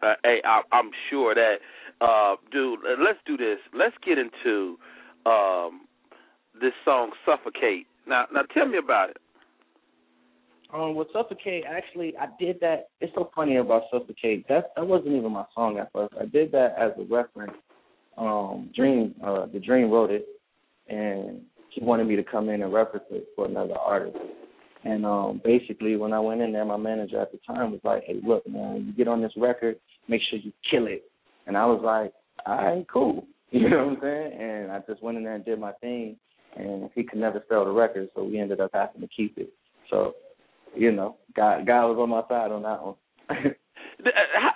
[0.02, 1.56] Uh, hey, I, I'm sure that,
[2.02, 2.80] uh, dude.
[3.02, 3.58] Let's do this.
[3.72, 4.76] Let's get into
[5.26, 5.86] um,
[6.60, 9.18] this song "Suffocate." Now, now tell me about it.
[10.72, 12.88] Um, with "Suffocate," actually, I did that.
[13.00, 16.14] It's so funny about "Suffocate." That that wasn't even my song at first.
[16.20, 17.56] I did that as a reference.
[18.16, 20.26] Um, Dream, uh, the Dream wrote it,
[20.88, 24.18] and he wanted me to come in and reference it for another artist.
[24.84, 28.04] And um, basically, when I went in there, my manager at the time was like,
[28.04, 29.76] "Hey, look, man, you get on this record,
[30.08, 31.04] make sure you kill it."
[31.46, 32.12] And I was like,
[32.46, 34.32] "All right, cool." You know what I'm saying?
[34.40, 36.16] And I just went in there and did my thing,
[36.56, 39.52] and he could never sell the record, so we ended up having to keep it.
[39.90, 40.12] So,
[40.76, 42.94] you know, God, God was on my side on that one.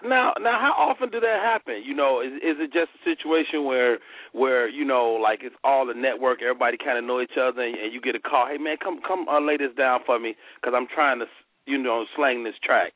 [0.04, 1.82] now, now, how often do that happen?
[1.84, 3.98] You know, is is it just a situation where
[4.32, 7.74] where you know, like it's all the network, everybody kind of know each other, and,
[7.74, 10.34] and you get a call, hey man, come come uh, lay this down for me,
[10.60, 11.26] because I'm trying to,
[11.66, 12.92] you know, slang this track,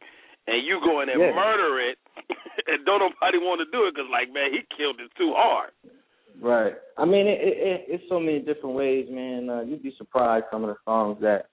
[0.46, 1.32] and you go in and yeah.
[1.34, 1.98] murder it,
[2.66, 5.70] and don't nobody want to do it because, like, man, he killed it too hard.
[6.40, 6.74] Right.
[6.96, 9.50] I mean, it, it, it's so many different ways, man.
[9.50, 11.46] Uh, you'd be surprised some of the songs that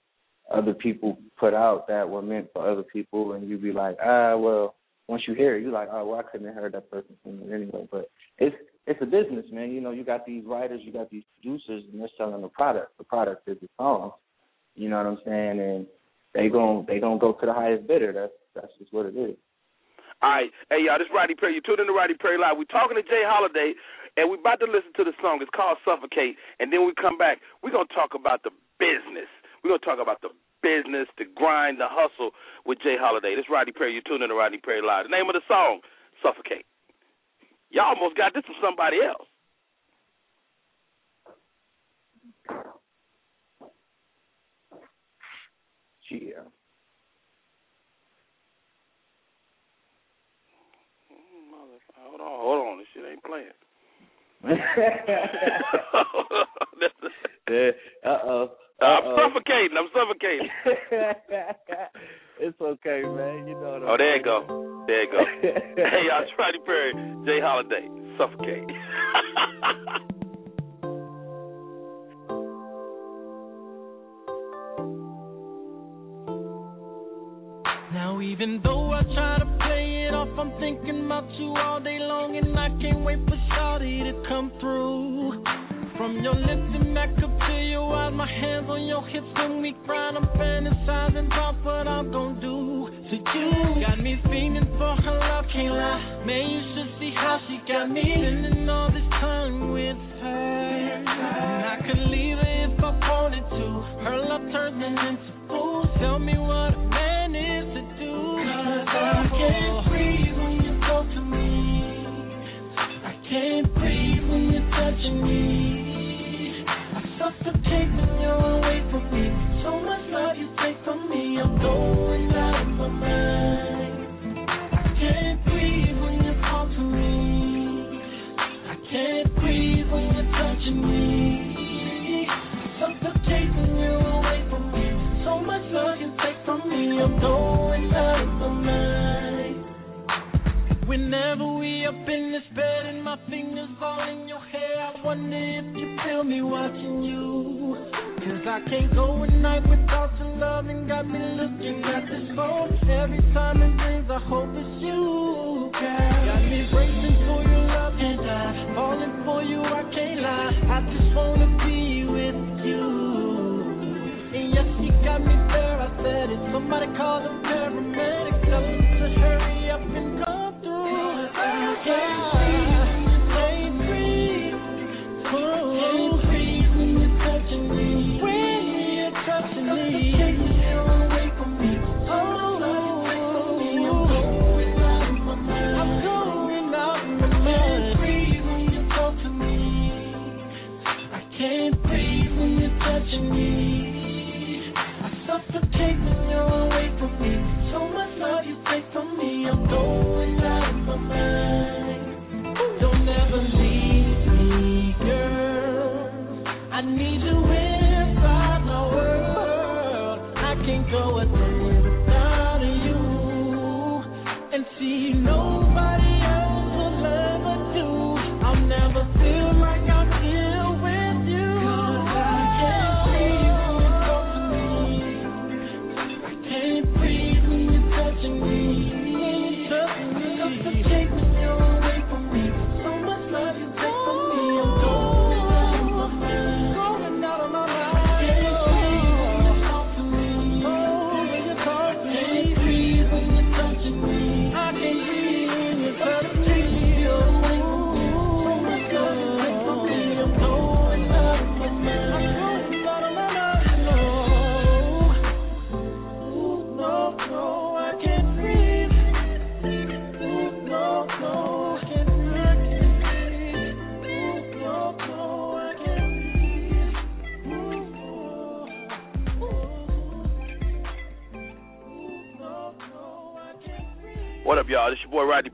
[0.52, 4.38] other people put out that were meant for other people, and you'd be like, ah,
[4.38, 4.76] well,
[5.08, 7.42] once you hear it, you're like, oh, well, I couldn't have heard that person sing
[7.44, 7.88] it anyway.
[7.92, 8.56] But it's
[8.88, 9.72] it's a business, man.
[9.72, 12.98] You know, you got these writers, you got these producers, and they're selling the product.
[12.98, 14.12] The product is the song.
[14.76, 15.60] You know what I'm saying?
[15.60, 15.88] And
[16.34, 18.14] they gon' they gonna go to the highest bidder.
[18.14, 19.36] That's that's just what it is.
[20.24, 20.52] All right.
[20.72, 21.54] Hey, y'all, this is Rodney Perry.
[21.54, 22.58] You're tuned in to Rodney Perry Live.
[22.58, 23.22] We're talking to J.
[23.28, 23.74] Holiday,
[24.18, 25.40] and we're about to listen to the song.
[25.42, 26.38] It's called Suffocate.
[26.60, 29.30] And then we come back, we're going to talk about the business.
[29.62, 32.32] We're going to talk about the business, the grind, the hustle
[32.66, 32.98] with J.
[32.98, 33.36] Holiday.
[33.36, 33.94] This is Rodney Perry.
[33.94, 35.06] You're tuned in to Rodney Perry Live.
[35.06, 35.82] The name of the song,
[36.24, 36.66] Suffocate.
[37.70, 39.28] Y'all almost got this from somebody else.
[46.12, 46.48] Yeah.
[52.06, 52.78] Hold on, hold on.
[52.78, 53.52] This shit ain't playing.
[58.06, 58.52] Uh oh.
[58.82, 59.78] I'm suffocating.
[59.78, 60.50] I'm suffocating.
[62.40, 63.48] it's okay, man.
[63.48, 63.80] You know.
[63.80, 64.84] What oh, there you go.
[64.88, 65.24] There you go.
[65.42, 66.94] hey, y'all, it's Rodney Perry,
[67.26, 67.40] J.
[67.42, 67.88] Holiday,
[68.18, 68.70] suffocate.
[78.16, 82.00] Now even though I try to play it off, I'm thinking about you all day
[82.00, 85.44] long, and I can't wait for Shawty to come through.
[86.00, 89.60] From your lips and back up to your eyes, my hands on your hips when
[89.60, 90.16] we grind.
[90.16, 93.84] I'm fantasizing about what I'm gonna do to you.
[93.84, 96.24] Got me feeling for her love, can't lie.
[96.24, 101.04] Man, you should see how she got me spending all this time with her.
[101.04, 103.66] And I could leave her if I wanted to.
[104.08, 105.92] Her love turns me into fools.
[106.00, 106.65] Tell me what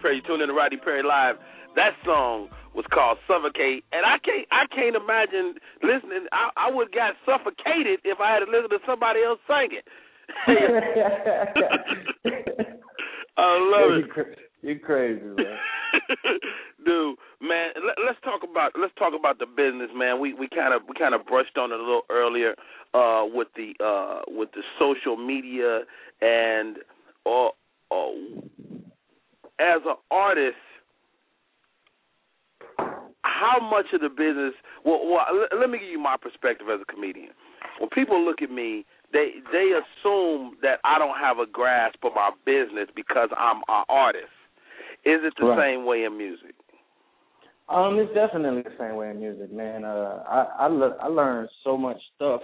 [0.02, 0.18] Perry.
[0.18, 1.38] You tuned in to Rodney Perry Live.
[1.76, 6.28] That song was called "Suffocate," and I can't I can't imagine listening.
[6.32, 9.72] I, I would have got suffocated if I had to listen to somebody else sing
[9.78, 9.86] it.
[13.38, 14.06] I love it.
[14.62, 15.58] You cra- crazy, man.
[16.86, 20.20] Dude, man, let, let's talk about let's talk about the business, man.
[20.20, 22.56] We we kind of we kind of brushed on it a little earlier
[22.94, 25.82] uh, with the uh, with the social media
[26.22, 26.78] and
[27.26, 27.48] uh,
[27.92, 28.12] uh,
[29.62, 30.58] as an artist,
[33.24, 34.54] how much of the business?
[34.84, 37.30] Well, well, let, me give you my perspective as a comedian.
[37.80, 42.14] When people look at me, they they assume that I don't have a grasp of
[42.16, 44.34] my business because I'm an artist.
[45.06, 45.74] Is it the Right.
[45.74, 46.56] same way in music?
[47.70, 49.86] Um, it's definitely the same way in music, man.
[49.86, 52.42] Uh, I I, le- I learned so much stuff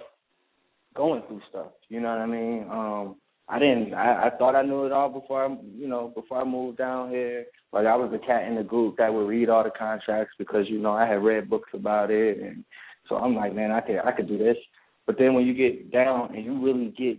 [0.96, 1.72] going through stuff.
[1.90, 2.64] You know what I mean?
[2.72, 3.16] Um,
[3.50, 3.94] I didn't.
[3.94, 7.10] I, I thought I knew it all before I, you know, before I moved down
[7.10, 7.46] here.
[7.72, 10.66] Like I was the cat in the group that would read all the contracts because
[10.70, 12.64] you know I had read books about it, and
[13.08, 14.58] so I'm like, man, I could I could do this.
[15.06, 17.18] But then when you get down and you really get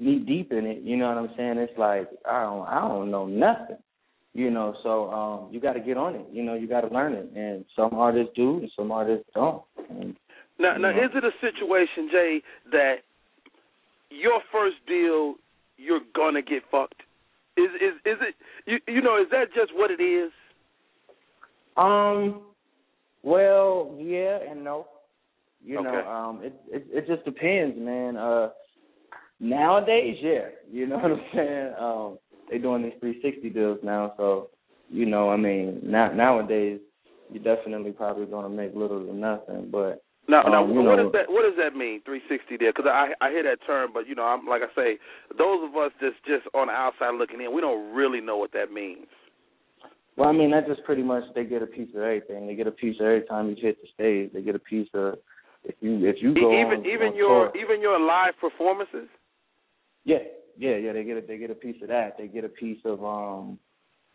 [0.00, 1.58] knee deep in it, you know what I'm saying?
[1.58, 3.76] It's like I don't I don't know nothing.
[4.34, 6.26] You know, so um you gotta get on it.
[6.32, 7.30] You know, you gotta learn it.
[7.36, 9.62] And some artists do and some artists don't.
[9.88, 10.16] And
[10.58, 11.04] Now, now, Mhm.
[11.04, 12.42] is it a situation, Jay,
[12.72, 13.02] that
[14.10, 15.34] your first deal,
[15.76, 17.02] you're gonna get fucked.
[17.56, 18.34] Is is is it
[18.66, 20.30] you you know is that just what it is?
[21.76, 22.42] Um,
[23.22, 24.86] well, yeah and no.
[25.64, 28.16] You know, um, it, it it just depends, man.
[28.16, 28.50] Uh,
[29.40, 31.72] nowadays, yeah, you know what I'm saying.
[31.78, 34.50] Um, they're doing these 360 deals now, so
[34.88, 36.78] you know, I mean, now nowadays,
[37.32, 39.68] you're definitely probably gonna make little to nothing.
[39.70, 42.02] But Now, now um, you what know, does that what does that mean?
[42.04, 42.72] 360 there?
[42.72, 44.98] Because I I hear that term, but you know, I'm like I say,
[45.38, 48.52] those of us just just on the outside looking in, we don't really know what
[48.52, 49.06] that means.
[50.16, 52.46] Well, I mean, that's just pretty much they get a piece of everything.
[52.46, 54.32] They get a piece of every time you hit the stage.
[54.32, 55.14] They get a piece of
[55.62, 57.62] if you if you go even on, even on your tour.
[57.62, 59.08] even your live performances.
[60.04, 60.18] yeah
[60.56, 62.16] yeah yeah they get a they get a piece of that.
[62.18, 63.58] They get a piece of um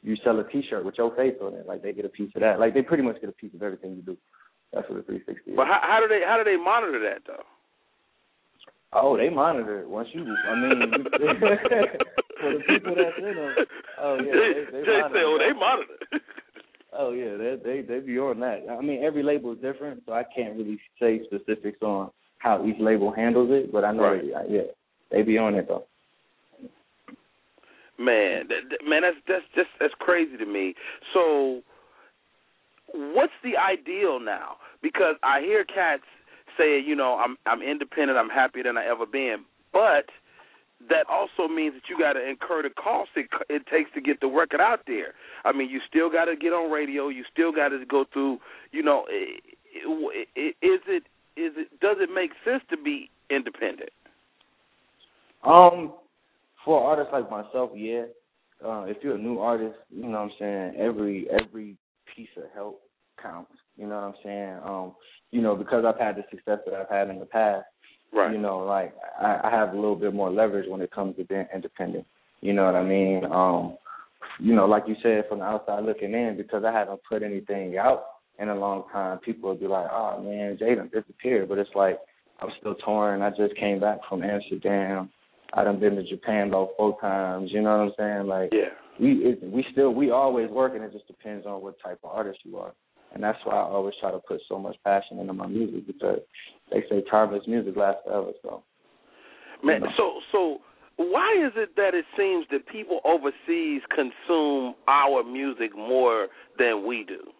[0.03, 1.67] you sell a T-shirt with your face on it.
[1.67, 2.59] Like they get a piece of that.
[2.59, 4.17] Like they pretty much get a piece of everything you do.
[4.73, 5.57] That's what a 360 is.
[5.57, 7.43] But how, how do they how do they monitor that though?
[8.93, 10.21] Oh, they monitor it once you.
[10.23, 10.79] I mean,
[12.41, 13.55] for the people that's in them.
[13.99, 15.97] Oh yeah, they, they Jay monitor "Oh, they monitor."
[16.93, 18.65] Oh yeah, they they they be on that.
[18.69, 22.79] I mean, every label is different, so I can't really say specifics on how each
[22.79, 23.71] label handles it.
[23.71, 24.21] But I know, Right.
[24.21, 24.61] they, yeah,
[25.11, 25.85] they be on it though.
[27.97, 30.73] Man, that, that- man, that's that's just that's crazy to me.
[31.13, 31.61] So,
[32.93, 34.57] what's the ideal now?
[34.81, 36.03] Because I hear cats
[36.57, 40.05] say, you know, I'm I'm independent, I'm happier than I ever been, but
[40.89, 44.19] that also means that you got to incur the cost it, it takes to get
[44.19, 45.13] the record out there.
[45.45, 48.39] I mean, you still got to get on radio, you still got to go through,
[48.71, 49.39] you know, i-
[49.85, 51.03] i- i- is it
[51.37, 53.91] is it does it make sense to be independent?
[55.43, 55.93] Um,
[56.65, 58.03] for artists like myself, yeah.
[58.63, 60.75] Uh, if you're a new artist, you know what I'm saying.
[60.77, 61.77] Every every
[62.15, 62.81] piece of help
[63.21, 63.51] counts.
[63.77, 64.59] You know what I'm saying.
[64.65, 64.95] Um,
[65.31, 67.65] you know because I've had the success that I've had in the past.
[68.13, 68.33] Right.
[68.33, 71.23] You know, like I, I have a little bit more leverage when it comes to
[71.23, 72.05] being independent.
[72.41, 73.23] You know what I mean?
[73.25, 73.77] Um,
[74.39, 77.77] you know, like you said, from the outside looking in, because I haven't put anything
[77.77, 78.03] out
[78.39, 81.99] in a long time, people would be like, "Oh man, Jaden disappeared," but it's like
[82.39, 83.21] I'm still touring.
[83.21, 85.09] I just came back from Amsterdam.
[85.53, 87.51] I done been to Japan about four times.
[87.51, 88.27] You know what I'm saying?
[88.27, 88.69] Like, Yeah.
[89.01, 90.81] We it, we still we always working.
[90.81, 92.73] It just depends on what type of artist you are,
[93.13, 96.19] and that's why I always try to put so much passion into my music because
[96.71, 98.31] they say timeless music lasts forever.
[98.41, 98.63] So,
[99.63, 99.87] Man, know.
[99.97, 100.57] so so
[100.97, 106.27] why is it that it seems that people overseas consume our music more
[106.59, 107.31] than we do?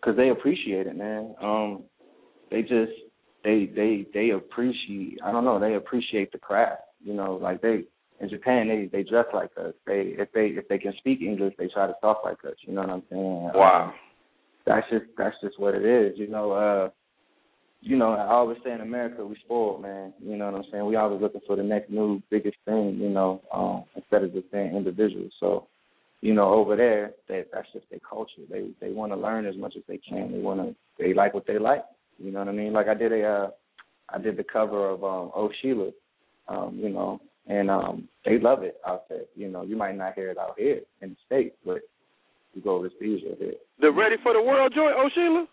[0.00, 1.34] because they appreciate it, man.
[1.42, 1.82] Um,
[2.50, 2.92] they just
[3.44, 5.18] they they they appreciate.
[5.24, 5.60] I don't know.
[5.60, 6.82] They appreciate the craft.
[7.02, 7.84] You know, like they
[8.20, 9.74] in Japan they they dress like us.
[9.86, 12.56] They if they if they can speak English, they try to talk like us.
[12.62, 13.50] You know what I'm saying?
[13.54, 13.86] Wow.
[13.86, 13.94] Um,
[14.66, 16.18] that's just that's just what it is.
[16.18, 16.52] You know.
[16.52, 16.90] uh
[17.82, 20.12] you know, I always say in America we spoiled, man.
[20.22, 20.84] You know what I'm saying?
[20.84, 24.52] We always looking for the next new biggest thing, you know, um, instead of just
[24.52, 25.32] being individuals.
[25.40, 25.66] So,
[26.20, 28.42] you know, over there, they, that's just their culture.
[28.50, 30.30] They they want to learn as much as they can.
[30.30, 31.84] They want to they like what they like.
[32.18, 32.74] You know what I mean?
[32.74, 33.50] Like I did a uh,
[34.10, 35.90] I did the cover of um, Oh Sheila,
[36.48, 39.24] um, you know, and um, they love it out there.
[39.34, 41.80] You know, you might not hear it out here in the states, but
[42.54, 43.66] you go overseas, you'll hear it.
[43.80, 45.46] The Ready for the World joint, oh Sheila?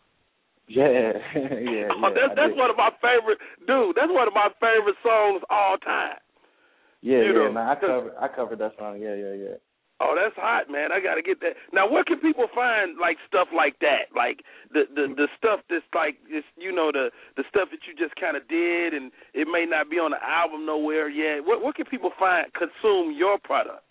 [0.68, 0.84] Yeah,
[1.36, 2.34] yeah, oh, yeah.
[2.36, 6.18] that's one of my favorite dude, that's one of my favorite songs all time.
[7.02, 7.68] Yeah, you yeah, know, man.
[7.68, 9.00] I covered I covered that song.
[9.00, 9.56] Yeah, yeah, yeah.
[10.00, 10.92] Oh, that's hot, man.
[10.92, 11.58] I gotta get that.
[11.74, 14.14] Now where can people find like stuff like that?
[14.16, 17.98] Like the the the stuff that's like it's you know, the the stuff that you
[17.98, 21.44] just kinda did and it may not be on the album nowhere yet.
[21.44, 23.88] Where where can people find consume your product?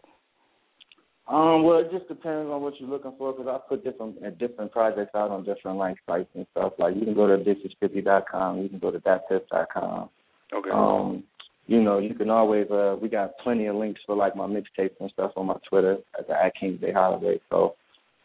[1.28, 4.30] Um, well, it just depends on what you're looking for because I put different uh,
[4.38, 6.74] different projects out on different like sites and stuff.
[6.78, 10.08] Like you can go to this50.com, you can go to thattip.com.
[10.54, 10.70] Okay.
[10.70, 11.24] Um,
[11.66, 14.98] you know, you can always uh we got plenty of links for like my mixtapes
[15.00, 17.40] and stuff on my Twitter at the at King J Holiday.
[17.50, 17.74] So,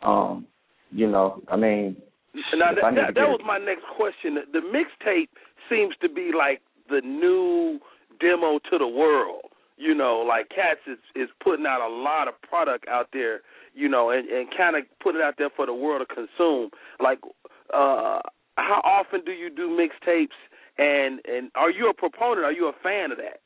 [0.03, 0.45] um,
[0.91, 1.97] you know, I mean,
[2.55, 4.35] Now that, I that, that was my next question.
[4.35, 5.29] The, the mixtape
[5.69, 7.79] seems to be like the new
[8.19, 9.45] demo to the world.
[9.77, 13.41] You know, like Cats is is putting out a lot of product out there.
[13.73, 16.69] You know, and and kind of put it out there for the world to consume.
[16.99, 17.19] Like,
[17.73, 18.19] uh,
[18.57, 20.37] how often do you do mixtapes?
[20.81, 22.43] And and are you a proponent?
[22.45, 23.41] Are you a fan of that?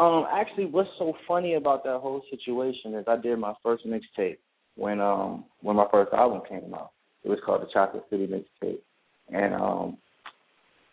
[0.00, 4.38] Um, actually, what's so funny about that whole situation is I did my first mixtape
[4.76, 6.92] when um when my first album came out.
[7.24, 8.80] It was called the Chocolate City mixtape,
[9.28, 9.98] and um,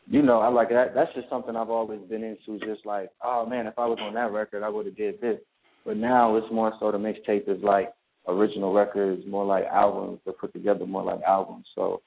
[0.07, 0.93] you know, I like that.
[0.93, 2.63] That's just something I've always been into.
[2.65, 5.39] Just like, oh man, if I was on that record, I would have did this.
[5.85, 7.93] But now it's more so the mixtape is like
[8.27, 10.19] original records, more like albums.
[10.25, 11.65] They're put together more like albums.
[11.73, 12.01] So,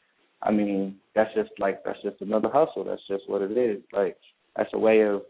[0.44, 2.84] I mean, that's just like that's just another hustle.
[2.84, 3.82] That's just what it is.
[3.92, 4.16] Like
[4.56, 5.22] that's a way of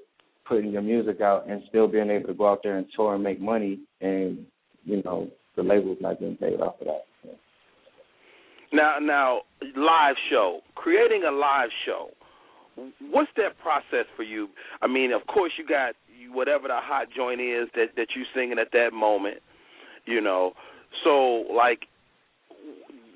[0.46, 3.24] putting your music out and still being able to go out there and tour and
[3.24, 4.44] make money, and
[4.84, 7.04] you know the label's not getting paid off of that.
[8.72, 9.42] Now, now,
[9.76, 12.08] live show, creating a live show.
[13.00, 14.48] What's that process for you?
[14.82, 15.94] I mean, of course, you got
[16.32, 19.38] whatever the hot joint is that that you're singing at that moment,
[20.06, 20.54] you know.
[21.04, 21.86] So, like,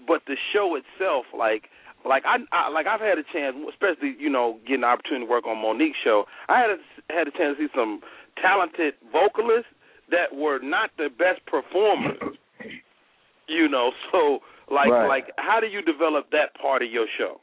[0.07, 1.65] but the show itself, like,
[2.07, 5.31] like I, I like I've had a chance, especially you know, getting the opportunity to
[5.31, 6.25] work on Mo'Nique's show.
[6.49, 6.79] I had a,
[7.13, 8.01] had a chance to see some
[8.41, 9.71] talented vocalists
[10.11, 12.39] that were not the best performers.
[13.49, 14.41] You know, so
[14.71, 15.09] like Right.
[15.09, 17.41] like how do you develop that part of your show?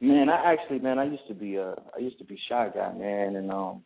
[0.00, 2.92] Man, I actually, man, I used to be a, I used to be shy guy,
[2.92, 3.82] man, and um,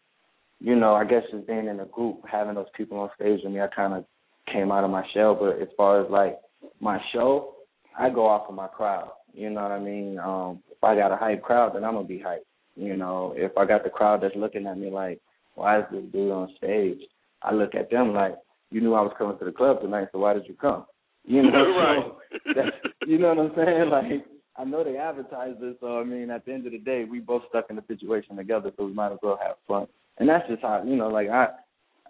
[0.60, 3.52] you know, I guess just being in a group, having those people on stage with
[3.52, 4.04] me, I kind of
[4.52, 5.34] came out of my shell.
[5.34, 6.38] But as far as like
[6.80, 7.54] my show,
[7.98, 9.10] I go off of my crowd.
[9.34, 10.18] You know what I mean?
[10.18, 12.46] Um, if I got a hype crowd, then I'm gonna be hype.
[12.76, 15.20] You know, if I got the crowd that's looking at me like,
[15.54, 17.00] why is this dude on stage?
[17.42, 18.36] I look at them like,
[18.70, 20.86] you knew I was coming to the club tonight, so why did you come?
[21.24, 22.04] You know, Right.
[22.46, 22.76] so that's,
[23.06, 23.90] you know what I'm saying?
[23.90, 24.26] Like,
[24.56, 27.20] I know they advertise this, so I mean, at the end of the day, we
[27.20, 29.86] both stuck in the situation together, so we might as well have fun.
[30.18, 31.48] And that's just how, you know, like I,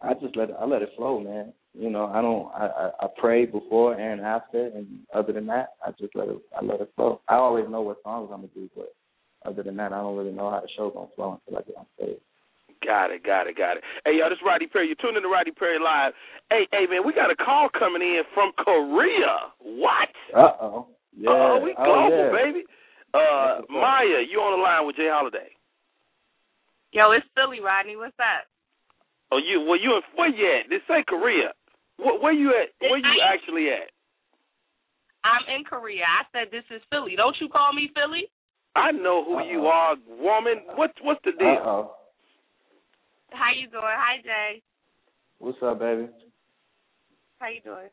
[0.03, 1.53] I just let it, I let it flow, man.
[1.75, 5.71] You know, I don't, I, I, I pray before and after, and other than that,
[5.85, 7.23] I just let it, I let it flow.
[7.29, 8.95] I always know what songs I'm gonna do, but
[9.47, 11.77] other than that, I don't really know how the show's gonna flow until I get
[11.77, 12.21] on stage.
[12.85, 13.85] Got it, got it, got it.
[14.05, 14.89] Hey, y'all, this is Rodney Perry.
[14.89, 16.13] You're tuning in to Rodney Perry Live.
[16.51, 19.55] Hey, hey, man, we got a call coming in from Korea.
[19.63, 20.13] What?
[20.37, 20.87] Uh oh.
[21.17, 21.31] Yeah.
[21.31, 22.33] Oh, we global, yeah.
[22.33, 22.65] baby.
[23.15, 25.53] Uh, Maya, you on the line with Jay Holiday.
[26.93, 27.97] Yo, it's Philly, Rodney.
[27.97, 28.45] What's up?
[29.31, 29.65] Oh, you?
[29.65, 30.69] Well, you in where you at?
[30.69, 31.57] This say Korea.
[31.99, 32.71] Where, where you at?
[32.81, 33.91] Where you actually at?
[35.25, 36.03] I'm in Korea.
[36.03, 37.15] I said this is Philly.
[37.17, 38.27] Don't you call me Philly?
[38.75, 40.63] I know who you are, woman.
[40.75, 41.59] What's what's the deal?
[41.61, 41.95] Uh oh.
[43.31, 43.85] How you doing?
[43.85, 44.63] Hi, Jay.
[45.39, 46.09] What's up, baby?
[47.39, 47.89] How you doing?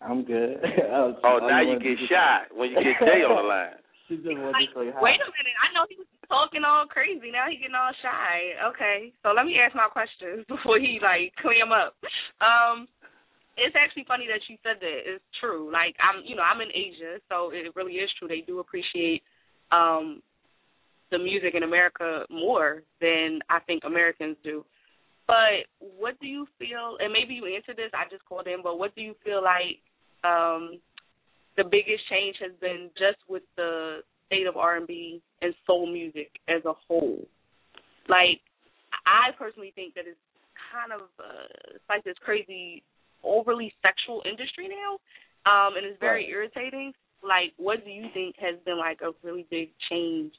[0.00, 0.58] I'm good.
[0.64, 3.48] I was- Oh, I now you get to- shot when you get Jay on the
[3.48, 3.78] line.
[4.08, 5.04] She just wanted to say hi.
[5.04, 5.52] Wait a minute.
[5.60, 7.28] I know he was talking all crazy.
[7.28, 8.56] Now he getting all shy.
[8.72, 9.12] Okay.
[9.20, 11.92] So let me ask my questions before he like clam up.
[12.40, 12.88] Um,
[13.58, 14.98] it's actually funny that you said that.
[15.04, 15.70] It's true.
[15.72, 18.28] Like I'm, you know, I'm in Asia, so it really is true.
[18.28, 19.22] They do appreciate
[19.70, 20.22] um
[21.10, 24.64] the music in America more than I think Americans do.
[25.26, 26.96] But what do you feel?
[27.00, 27.90] And maybe you answered this.
[27.92, 28.62] I just called in.
[28.62, 29.80] But what do you feel like
[30.24, 30.80] um
[31.58, 36.64] the biggest change has been just with the state of R&B and soul music as
[36.64, 37.26] a whole.
[38.08, 38.40] Like,
[39.04, 40.20] I personally think that it's
[40.72, 42.82] kind of uh, it's like this crazy,
[43.24, 44.98] overly sexual industry now,
[45.50, 46.92] um, and it's very irritating.
[47.22, 50.32] Like, what do you think has been like a really big change,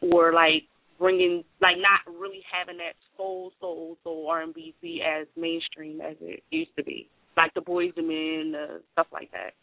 [0.00, 0.64] or like
[0.98, 6.42] bringing like not really having that soul, soul, soul R&B be as mainstream as it
[6.50, 9.54] used to be, like the Boyz II Men, uh, stuff like that.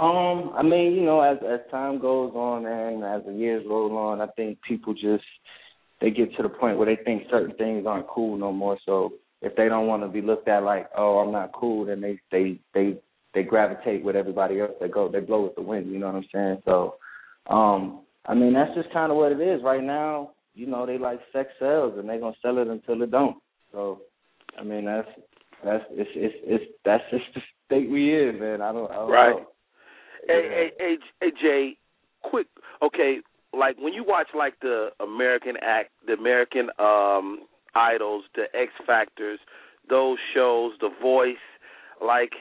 [0.00, 3.96] Um, I mean, you know, as as time goes on and as the years roll
[3.98, 5.24] on, I think people just
[6.00, 8.78] they get to the point where they think certain things aren't cool no more.
[8.86, 12.00] So if they don't want to be looked at like, oh, I'm not cool, then
[12.00, 12.98] they they they
[13.34, 14.72] they gravitate with everybody else.
[14.80, 15.90] They go they blow with the wind.
[15.90, 16.62] You know what I'm saying?
[16.64, 16.96] So,
[17.48, 20.32] um, I mean, that's just kind of what it is right now.
[20.54, 23.36] You know, they like sex sells, and they're gonna sell it until it don't.
[23.72, 24.00] So,
[24.58, 25.08] I mean, that's
[25.64, 28.60] that's it's it's it's that's just the state we in, man.
[28.60, 29.36] I don't, I don't Right.
[29.36, 29.46] know.
[30.26, 31.76] Hey, hey, hey, hey, Jay,
[32.22, 32.48] quick.
[32.82, 33.18] Okay,
[33.56, 37.46] like when you watch like the American act, the American um
[37.78, 39.38] Idols, the X Factors,
[39.88, 41.36] those shows, The Voice,
[42.04, 42.32] like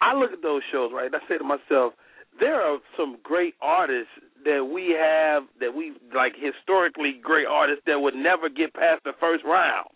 [0.00, 1.06] I look at those shows, right?
[1.06, 1.94] And I say to myself,
[2.38, 4.12] there are some great artists
[4.44, 9.12] that we have that we like historically great artists that would never get past the
[9.20, 9.88] first round.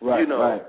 [0.00, 0.62] Right, you know, right.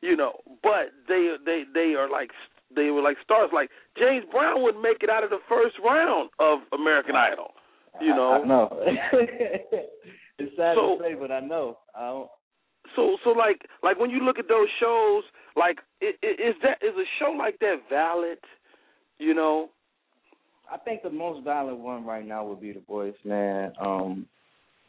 [0.00, 2.30] you know, but they they they are like
[2.74, 3.50] they were like stars.
[3.52, 7.52] Like James Brown wouldn't make it out of the first round of American Idol.
[8.00, 8.68] You know, know.
[10.38, 11.78] it's sad So- to say, but I know.
[11.94, 12.30] I don't.
[12.96, 15.24] so so like like when you look at those shows,
[15.56, 18.38] like is that is a show like that valid?
[19.18, 19.70] You know,
[20.72, 23.72] I think the most valid one right now would be the voice, man.
[23.80, 24.26] Um,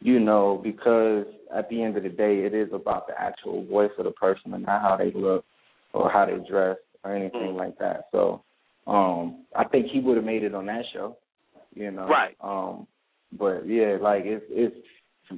[0.00, 3.90] you know, because at the end of the day, it is about the actual voice
[3.98, 5.44] of the person and not how they look
[5.92, 8.06] or how they dress or anything like that.
[8.12, 8.42] So,
[8.86, 11.16] um, I think he would have made it on that show.
[11.74, 12.34] You know, Right.
[12.40, 12.86] Um,
[13.38, 14.76] but yeah, like it's it's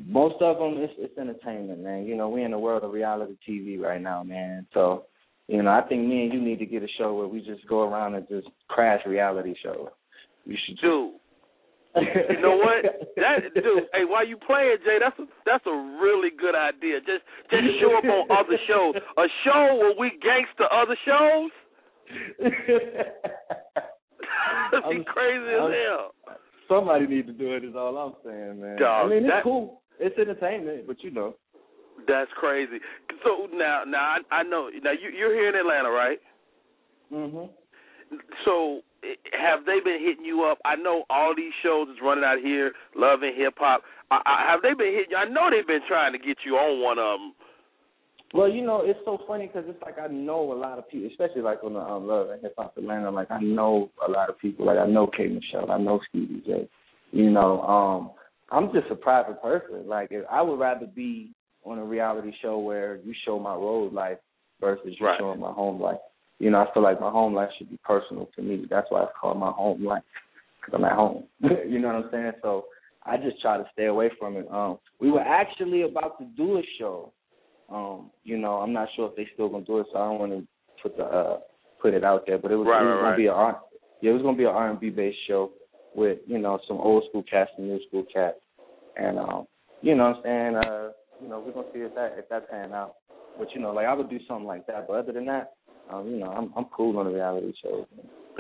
[0.07, 0.75] most of them.
[0.83, 2.05] It's, it's entertainment, man.
[2.07, 4.67] You know, we're in the world of reality TV right now, man.
[4.75, 5.05] So,
[5.49, 7.67] you know, I think me and you need to get a show where we just
[7.69, 9.89] go around and just crash reality shows.
[10.47, 11.13] We should dude.
[11.95, 12.85] You know what?
[13.17, 17.01] That dude, hey, while you playing, Jay, that's a that's a really good idea.
[17.01, 18.95] Just just show up on other shows.
[19.19, 21.51] A show where we gangster other shows.
[24.73, 26.15] That'd be I'm- crazy as I'm- hell.
[26.69, 27.65] Somebody need to do it.
[27.65, 28.79] Is all I'm saying, man.
[28.79, 29.82] Dog, I mean, it's that- cool.
[30.03, 31.37] It's entertainment, but you know.
[32.09, 32.79] That's crazy.
[33.23, 34.69] So now, now I, I know.
[34.83, 36.19] Now you, you're here in Atlanta, right?
[37.13, 37.49] Mhm.
[38.45, 38.81] So
[39.33, 40.59] have they been hitting you up?
[40.65, 43.83] I know all these shows is running out here, Love and Hip Hop.
[44.11, 45.17] I, I, have they been hitting you?
[45.17, 47.35] I know they've been trying to get you on one of them.
[48.35, 51.09] Well, you know, it's so funny because it's like I know a lot of people,
[51.11, 53.11] especially like on the um, Love and Hip Hop Atlanta.
[53.11, 54.67] Like I know a lot of people.
[54.67, 56.69] Like I know K Michelle, I know Stevie J.
[57.13, 58.11] You know, um,
[58.53, 59.87] I'm just a private person.
[59.89, 61.33] Like I would rather be
[61.65, 64.19] on a reality show where you show my road life
[64.61, 65.19] versus you Right.
[65.19, 65.99] showing my home life.
[66.39, 68.67] You know, I feel like my home life should be personal to me.
[68.69, 70.03] That's why it's called my home life
[70.61, 71.25] because I'm at home.
[71.41, 72.33] you know what I'm saying?
[72.43, 72.67] So
[73.05, 74.47] I just try to stay away from it.
[74.51, 77.13] Um, we were actually about to do a show.
[77.71, 80.19] Um, you know, I'm not sure if they still gonna do it, so I don't
[80.19, 80.47] want to
[80.83, 81.39] put the uh,
[81.81, 82.39] put it out there.
[82.39, 83.61] But it was, Right, it was right, gonna be a R-
[84.03, 85.53] yeah, it was gonna be an R&B based show
[85.95, 88.37] with you know some old school cats and new school cats,
[88.97, 89.47] and um,
[89.81, 90.89] you know what I'm saying uh,
[91.23, 92.95] you know we're gonna see if that if that pan out.
[93.39, 94.87] But you know, like I would do something like that.
[94.87, 95.53] But other than that,
[95.91, 97.87] um, you know, I'm I'm cool on the reality shows.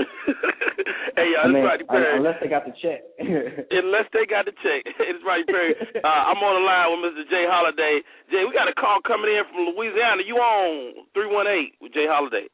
[1.17, 2.17] hey, y'all, I it's mean, Rodney Perry.
[2.17, 3.01] unless they got the check.
[3.21, 4.85] Unless they got the check.
[5.05, 5.75] it's Rodney Perry.
[6.01, 7.25] Uh, I'm on the line with Mr.
[7.29, 8.01] Jay Holiday.
[8.33, 10.25] Jay, we got a call coming in from Louisiana.
[10.25, 12.49] You on 318 with Jay Holiday.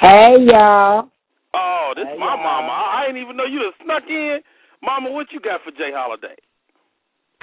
[0.00, 1.08] Hey y'all.
[1.54, 2.42] Oh, this Hey, my y'all.
[2.44, 2.72] mama.
[2.72, 4.40] I, I didn't even know you done snuck in.
[4.82, 6.36] Mama, what you got for Jay Holiday?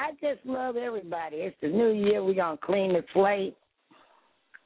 [0.03, 1.37] I just love everybody.
[1.37, 2.21] It's the new year.
[2.23, 3.55] We're going to clean the slate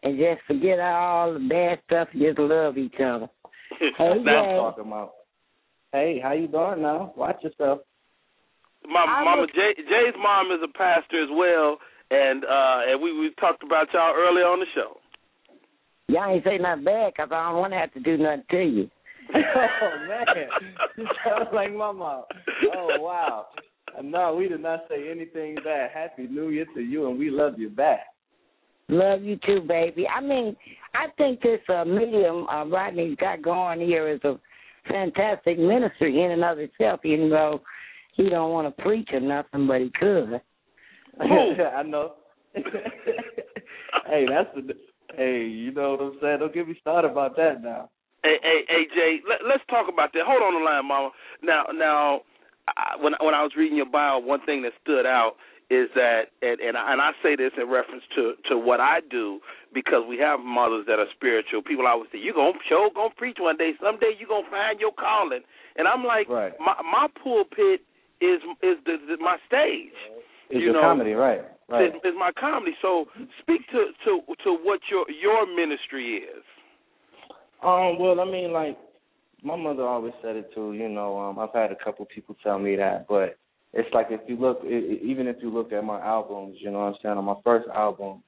[0.02, 3.28] and just forget all the bad stuff and just love each other.
[3.80, 5.12] Hey, That's what I'm talking about.
[5.94, 7.14] Hey, how you doing now?
[7.16, 7.80] Watch yourself.
[8.88, 11.78] My I mama was- Jay, Jay's mom is a pastor as well,
[12.10, 14.98] and uh and we we talked about y'all earlier on the show.
[16.08, 18.64] Y'all ain't say nothing bad because I don't want to have to do nothing to
[18.64, 18.90] you.
[19.36, 20.26] oh man,
[20.98, 22.24] you sound like my mom.
[22.74, 23.48] Oh wow.
[24.04, 25.92] No, we did not say anything bad.
[25.94, 28.02] Happy New Year to you, and we love you back.
[28.90, 30.08] Love you too, baby.
[30.08, 30.56] I mean,
[30.94, 34.40] I think this uh, medium uh, Rodney's got going here is a
[34.88, 37.62] fantastic ministry in and of itself, even though
[38.14, 40.42] he don't want to preach or nothing, but he could.
[41.22, 42.14] I know.
[42.56, 44.74] hey, that's the.
[45.16, 46.40] Hey, you know what I'm saying?
[46.40, 47.90] Don't get me started about that now.
[48.24, 50.24] Hey, hey, hey, Jay, let, let's talk about that.
[50.28, 51.10] Hold on the line, Mama.
[51.42, 52.22] Now, now,
[52.76, 55.36] I, when when I was reading your bio, one thing that stood out
[55.70, 59.00] is that, and and I, and I say this in reference to to what I
[59.10, 59.40] do
[59.74, 61.62] because we have mothers that are spiritual.
[61.62, 63.74] People always say, "You gonna show, gonna preach one day.
[63.84, 65.42] Someday you gonna find your calling."
[65.76, 66.54] And I'm like, Right.
[66.60, 67.82] my my pulpit
[68.22, 69.94] is is the, the, my stage.
[70.50, 71.42] It's you your know, comedy, right?
[71.70, 71.90] Right.
[71.90, 72.76] Is, is my comedy.
[72.82, 73.06] So
[73.40, 76.44] speak to to to what your your ministry is.
[77.62, 78.78] Um, well, I mean, like
[79.48, 80.74] my mother always said it too.
[80.74, 83.38] You know, um, I've had a couple people tell me that, but
[83.74, 86.70] it's like if you look, i i- even if you look at my albums, you
[86.70, 87.18] know what I'm saying.
[87.18, 88.22] On my first album,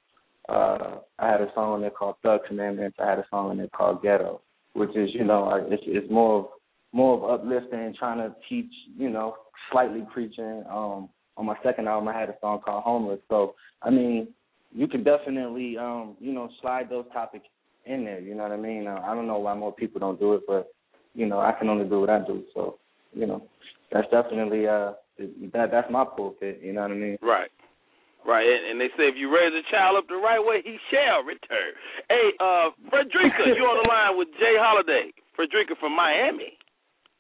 [0.48, 2.98] uh, I had a song on there called Thug Commandments.
[3.00, 4.42] I had a song on there called Ghetto,
[4.74, 6.46] which is, you know, it's it's more of
[6.92, 9.36] more of uplifting, trying to teach, you know,
[9.72, 10.64] slightly preaching.
[10.70, 13.20] Um, on my second album, I had a song called Homeless.
[13.30, 14.30] So, I mean,
[14.74, 17.46] you can definitely, um, you know, slide those topics
[17.86, 18.20] in there.
[18.20, 18.88] You know what I mean?
[18.88, 20.68] Uh, I don't know why more people don't do it, but
[21.14, 22.44] you know, I can only do what I do.
[22.54, 22.78] So,
[23.14, 23.44] you know,
[23.92, 24.94] that's definitely uh
[25.54, 26.60] that that's my pulpit.
[26.64, 27.18] You know what I mean?
[27.22, 27.52] Right.
[28.26, 30.78] Right, and, and they say if you raise a child up the right way, he
[30.92, 31.72] shall return.
[32.10, 35.14] Hey, uh, Frederica, you on the line with Jay Holiday.
[35.38, 36.60] Frederica from Miami.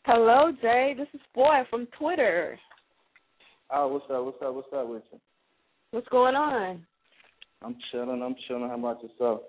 [0.03, 0.93] Hello, Jay.
[0.97, 2.59] This is Boy from Twitter.
[3.71, 4.25] Oh, what's up?
[4.25, 4.53] What's up?
[4.55, 5.19] What's up with you?
[5.91, 6.85] What's going on?
[7.63, 8.21] I'm chilling.
[8.21, 8.67] I'm chilling.
[8.67, 9.41] How about yourself?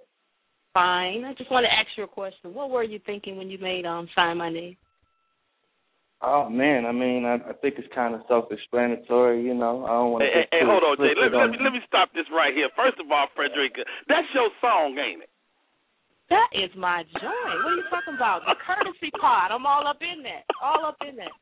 [0.72, 1.24] Fine.
[1.24, 2.54] I just want to ask you a question.
[2.54, 4.76] What were you thinking when you made um Sign My Name?
[6.22, 9.40] Oh man, I mean, I, I think it's kind of self-explanatory.
[9.42, 10.28] You know, I don't want to.
[10.28, 11.16] Hey, hey, hey, hold on, Jay.
[11.16, 12.68] Let, let, me, let me stop this right here.
[12.76, 15.32] First of all, Frederica, that's your song, ain't it?
[16.28, 17.56] That is my joint.
[17.64, 18.44] What are you talking about?
[18.46, 19.50] The courtesy part.
[19.50, 20.44] I'm all up in that.
[20.62, 21.32] All up in that.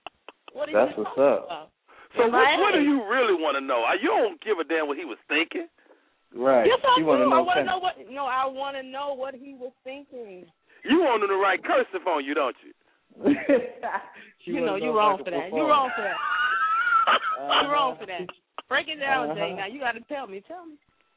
[0.54, 1.44] What are That's you what's talking up.
[1.44, 1.68] about?
[2.16, 3.84] So what, what do you really want to know?
[4.00, 5.68] You don't give a damn what he was thinking.
[6.34, 6.66] Right.
[6.66, 7.08] Yes, I you do.
[7.08, 7.94] want to I want to know what.
[8.10, 10.44] No, I want to know what he was thinking.
[10.84, 12.72] You want him to write cursive on you, don't you?
[14.44, 15.50] You know, wanna you're if wrong can for that.
[15.52, 16.16] You're wrong for that.
[17.08, 17.62] Uh-huh.
[17.62, 18.26] You're wrong for that.
[18.68, 19.52] Break it down, Jay.
[19.52, 19.56] Uh-huh.
[19.56, 20.42] Now you got to tell me.
[20.46, 20.74] Tell me.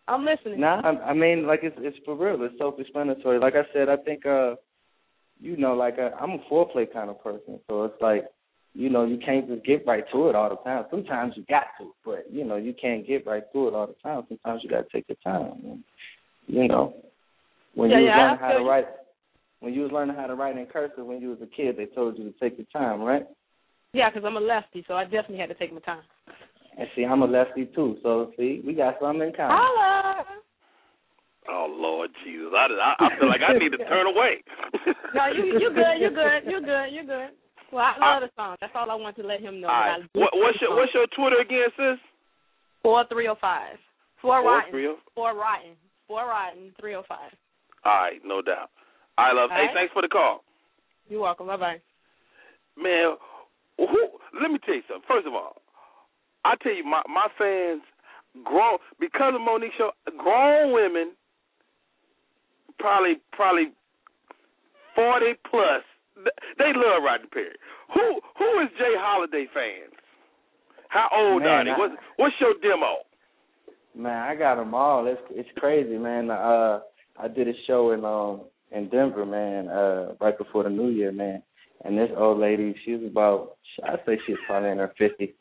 [0.07, 0.61] I'm listening.
[0.61, 2.41] Nah, I, I mean, like it's it's for real.
[2.43, 3.39] It's self-explanatory.
[3.39, 4.55] Like I said, I think uh,
[5.41, 8.25] you know, like uh, I'm a foreplay kind of person, so it's like,
[8.73, 10.85] you know, you can't just get right to it all the time.
[10.89, 13.95] Sometimes you got to, but you know, you can't get right to it all the
[14.01, 14.23] time.
[14.29, 15.61] Sometimes you got to take your time.
[15.63, 15.83] And,
[16.47, 16.95] you know,
[17.75, 18.85] when Yeah, you yeah, was learning how to write,
[19.59, 21.85] when you was learning how to write in cursive when you was a kid, they
[21.87, 23.25] told you to take your time, right?
[23.93, 26.03] Yeah, because I'm a lefty, so I definitely had to take my time.
[26.77, 29.57] And see, I'm a lefty too, so see, we got something in common.
[29.59, 30.25] Holla.
[31.49, 34.43] Oh Lord Jesus, I, I, I feel like I need to turn away.
[35.13, 37.31] No, you you good, you good, you good, you good.
[37.71, 38.57] Well, I love the song.
[38.59, 39.67] That's all I want to let him know.
[39.67, 40.01] Right.
[40.03, 41.99] I What, what's your What's your Twitter again, sis?
[42.83, 43.77] four three oh five?
[44.21, 44.71] Four Four rotten.
[44.71, 45.75] three oh- Four rotten.
[46.07, 46.73] Four rotten.
[46.79, 47.31] Three oh five.
[47.85, 48.69] All right, no doubt.
[49.17, 49.49] I love.
[49.51, 49.73] All Hey, right.
[49.73, 50.43] thanks for the call,
[51.09, 51.47] You're welcome.
[51.47, 51.81] Bye bye.
[52.77, 53.15] man.
[53.77, 54.07] Who?
[54.39, 55.05] Let me tell you something.
[55.07, 55.61] First of all,
[56.45, 57.81] I tell you, my my fans,
[58.43, 61.13] grown because of Mo'Nique show, grown women,
[62.79, 63.71] probably probably
[64.95, 65.83] forty plus.
[66.15, 67.55] Th- They love Rodney Perry.
[67.93, 69.93] Who who is Jay Holiday fans?
[70.89, 71.71] How old Man, are they?
[71.71, 72.97] What's what's your demo?
[73.95, 75.07] Man, I got them all.
[75.07, 76.29] It's it's crazy, man.
[76.29, 76.79] Uh,
[77.19, 78.41] I did a show in um
[78.71, 81.43] in Denver, man, uh, right before the New Year, man.
[81.83, 85.31] And this old lady, she was about, I'd say she was probably in her fifties.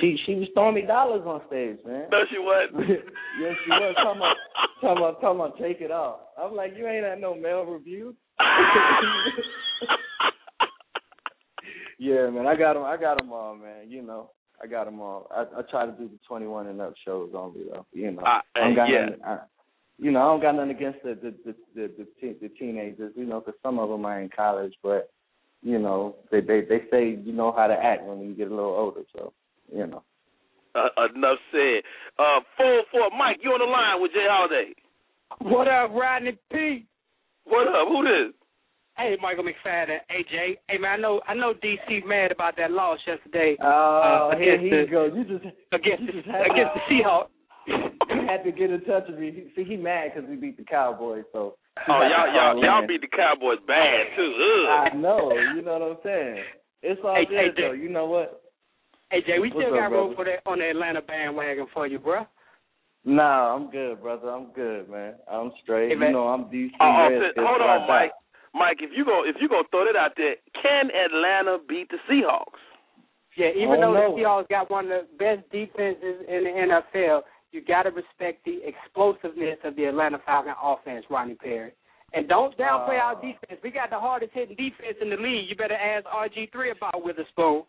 [0.00, 2.08] She she was throwing me dollars on stage, man.
[2.12, 2.90] No, she wasn't.
[3.40, 3.94] yes, she was.
[3.96, 4.36] Talking about,
[4.80, 6.20] talking about, talking about, take it off.
[6.38, 8.14] I'm like, you ain't at no male revue.
[11.98, 12.84] yeah, man, I got them.
[12.84, 13.90] I got them all, man.
[13.90, 14.30] You know,
[14.62, 15.28] I got them all.
[15.34, 17.86] I, I try to do the 21 and up shows only, though.
[17.92, 19.06] You know, Uh, I don't got yeah.
[19.06, 19.38] nothing, I,
[19.98, 23.12] you know, I don't got nothing against the the the the, the, teen, the teenagers.
[23.16, 25.10] You know, because some of them are in college, but
[25.62, 28.54] you know, they they they say you know how to act when you get a
[28.54, 29.02] little older.
[29.14, 29.32] So,
[29.72, 30.02] you know.
[30.74, 31.80] Uh, enough said.
[32.18, 34.74] Uh, four four, Mike, you on the line with Jay Holiday?
[35.40, 36.84] What up, Rodney P?
[37.44, 37.88] What up?
[37.88, 38.34] Who this?
[38.96, 40.56] Hey, Michael McFadden, AJ.
[40.68, 43.54] Hey man, I know I know DC mad about that loss yesterday.
[43.62, 45.12] Oh, uh, here against he the, goes.
[45.14, 47.28] You just against you the, just had against the Seahawks.
[47.66, 49.52] he had to get in touch with me.
[49.54, 51.24] See, he mad because we beat the Cowboys.
[51.32, 51.56] So.
[51.88, 52.88] Oh, y'all y'all y'all man.
[52.88, 54.32] beat the Cowboys bad too.
[54.32, 54.92] Ugh.
[54.92, 55.30] I know.
[55.54, 56.44] You know what I'm saying?
[56.80, 57.72] It's all Hey, good hey, though.
[57.72, 58.44] You know what?
[59.10, 61.86] Hey Jay, we What's still up, got room for that on the Atlanta bandwagon for
[61.86, 62.24] you, bro.
[63.04, 64.30] Nah, I'm good, brother.
[64.30, 65.14] I'm good, man.
[65.30, 65.90] I'm straight.
[65.90, 66.08] Hey, man.
[66.08, 66.70] You know, I'm DC.
[66.80, 67.86] Oh, oh, Redskins, sis, hold on, die.
[67.86, 68.12] Mike.
[68.56, 71.98] Mike, if you go if you gonna throw that out there, can Atlanta beat the
[72.08, 72.60] Seahawks?
[73.36, 74.16] Yeah, even Oh, though no.
[74.16, 78.44] the Seahawks got one of the best defenses in the NFL, you got to respect
[78.46, 81.72] the explosiveness of the Atlanta Falcon offense, Ronnie Perry.
[82.14, 83.20] And don't downplay our Uh.
[83.20, 83.60] defense.
[83.62, 85.50] We got the hardest hitting defense in the league.
[85.50, 87.66] You better ask RG3 about Weatherspoon.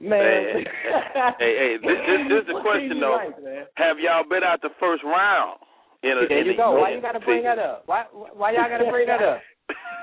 [0.00, 0.20] Man.
[1.38, 3.16] hey, hey, this, this, this is the question though.
[3.16, 3.68] like.
[3.76, 5.60] Have y'all been out the first round?
[6.02, 6.72] In a, there in you a- go.
[6.80, 7.84] Why you got to bring that up?
[7.86, 9.40] Why why y'all got to bring that up?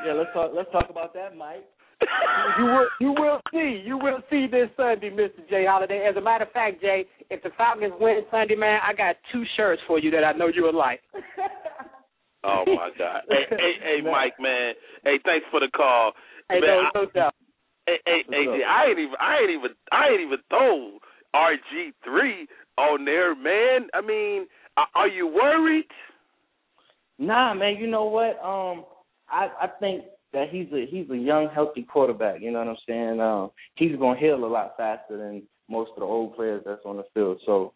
[0.06, 0.52] Yeah, let's talk.
[0.54, 1.66] Let's talk about that, Mike.
[2.60, 3.82] You will you will see.
[3.86, 5.48] You will see this Sunday, Mr.
[5.50, 6.06] Jay Holiday.
[6.10, 9.44] As a matter of fact, Jay, if the Falcons win Sunday, man, I got two
[9.56, 11.02] shirts for you that I know you will like.
[12.46, 13.22] Oh my God.
[13.30, 14.74] hey, hey, hey, Mike, man.
[15.06, 16.12] Hey, thanks for the call.
[16.50, 17.34] Hey, man, no, I- no doubt.
[17.88, 18.70] Hey, hey, hey, up?
[18.70, 20.98] I ain't even, I ain't even, I ain't even throw
[21.34, 22.48] RG three
[22.78, 23.88] on there, man.
[23.94, 25.86] I mean, are- are you worried?
[27.18, 27.78] Nah, man.
[27.78, 28.38] You know what?
[28.44, 28.84] Um,
[29.34, 32.42] I I think that he's a he's a young, healthy quarterback.
[32.42, 33.20] You know what I'm saying?
[33.20, 36.98] Um, he's gonna heal a lot faster than most of the old players that's on
[36.98, 37.40] the field.
[37.46, 37.74] So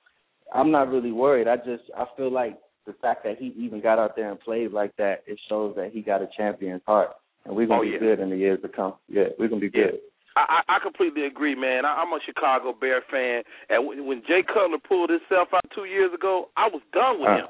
[0.54, 1.48] I'm not really worried.
[1.48, 4.72] I just I feel like the fact that he even got out there and played
[4.72, 7.10] like that, it shows that he got a champion's heart,
[7.46, 8.00] and we're gonna Oh, be yeah.
[8.00, 8.94] good in the years to come.
[9.10, 9.88] Yeah, we're gonna be Yeah.
[9.88, 10.00] good.
[10.38, 11.84] I, I completely agree, man.
[11.84, 15.86] I, I'm a Chicago Bear fan, and when, when Jay Cutler pulled himself out two
[15.86, 17.38] years ago, I was done with Uh.
[17.38, 17.48] him.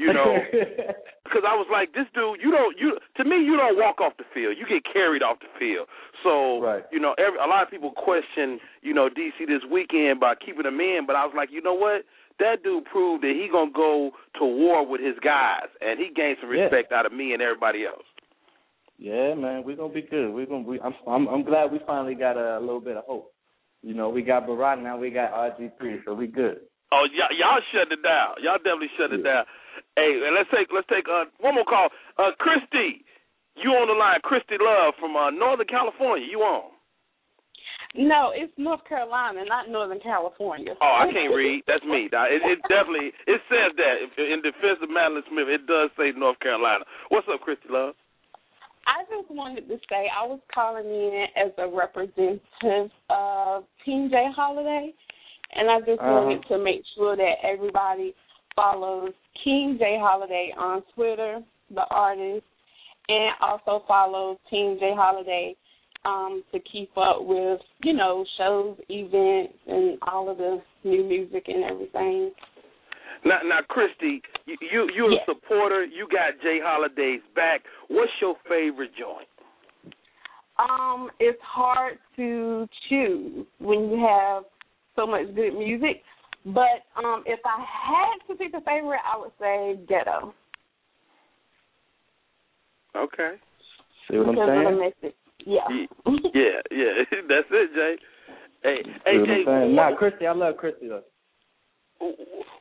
[0.00, 0.32] You know,
[1.24, 4.16] because I was like, this dude, you don't, you to me, you don't walk off
[4.16, 4.56] the field.
[4.56, 5.88] You get carried off the field.
[6.24, 6.84] So, Right.
[6.90, 10.64] you know, every, a lot of people question, you know, DC this weekend by keeping
[10.64, 12.08] him in, but I was like, you know what?
[12.40, 16.38] That dude proved that he gonna go to war with his guys, and he gained
[16.40, 16.62] some Yeah.
[16.72, 18.06] respect out of me and everybody else.
[18.98, 20.32] Yeah, man, we're gonna be good.
[20.32, 20.64] We're gonna.
[20.64, 21.28] Be, I'm, I'm.
[21.28, 23.32] I'm glad we finally got a, little bit of hope.
[23.82, 24.98] You know, we got Barack now.
[24.98, 26.60] We got RG3, so we good.
[26.92, 28.34] Oh, y'all, y'all shut it down.
[28.42, 29.44] Y'all definitely shut it down.
[29.96, 31.88] Hey, and let's take let's take uh, one more call.
[32.18, 33.04] Uh, Christy,
[33.56, 34.20] you on the line?
[34.22, 36.26] Christy Love from uh, Northern California.
[36.30, 36.70] You on?
[37.96, 40.74] No, it's North Carolina, not Northern California.
[40.80, 41.64] Oh, I can't read.
[41.66, 42.06] That's me.
[42.06, 45.50] It, it definitely it says that in defense of Madeline Smith.
[45.50, 46.84] It does say North Carolina.
[47.08, 47.94] What's up, Christy Love?
[48.86, 54.30] I just wanted to say I was calling in as a representative of Team J
[54.34, 54.94] Holiday,
[55.54, 56.10] and I just Uh-huh.
[56.30, 58.14] wanted to make sure that everybody
[58.54, 59.12] follows
[59.44, 61.40] King J Holiday on Twitter,
[61.74, 62.44] the artist,
[63.08, 65.54] and also follows Team J Holiday
[66.04, 71.44] um, to keep up with, you know, shows, events, and all of the new music
[71.48, 72.30] and everything.
[73.24, 75.22] Now, now, Christy, you, you you're Yes.
[75.28, 75.84] a supporter.
[75.84, 77.62] You got Jay Holiday's back.
[77.88, 79.28] What's your favorite joint?
[80.58, 84.44] Um, it's hard to choose when you have
[84.96, 86.02] so much good music.
[86.46, 90.34] But um, if I had to pick a favorite, I would say Ghetto
[92.96, 93.34] Okay.
[94.10, 95.12] See what I'm because of the saying?
[95.46, 95.60] Yeah.
[96.34, 96.92] yeah, yeah.
[97.28, 97.96] That's it, Jay.
[98.62, 99.44] Hey, hey, Jay.
[99.46, 101.02] What- Nah, Christy, I love Christy though.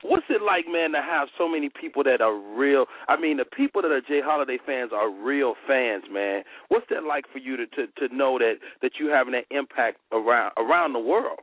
[0.01, 2.85] What's it like, man, to have so many people that are real?
[3.09, 6.43] I mean, the people that are Jay Holiday fans are real fans, man.
[6.69, 9.97] What's that like for you to to, to know that that you having an impact
[10.13, 11.39] around around the world?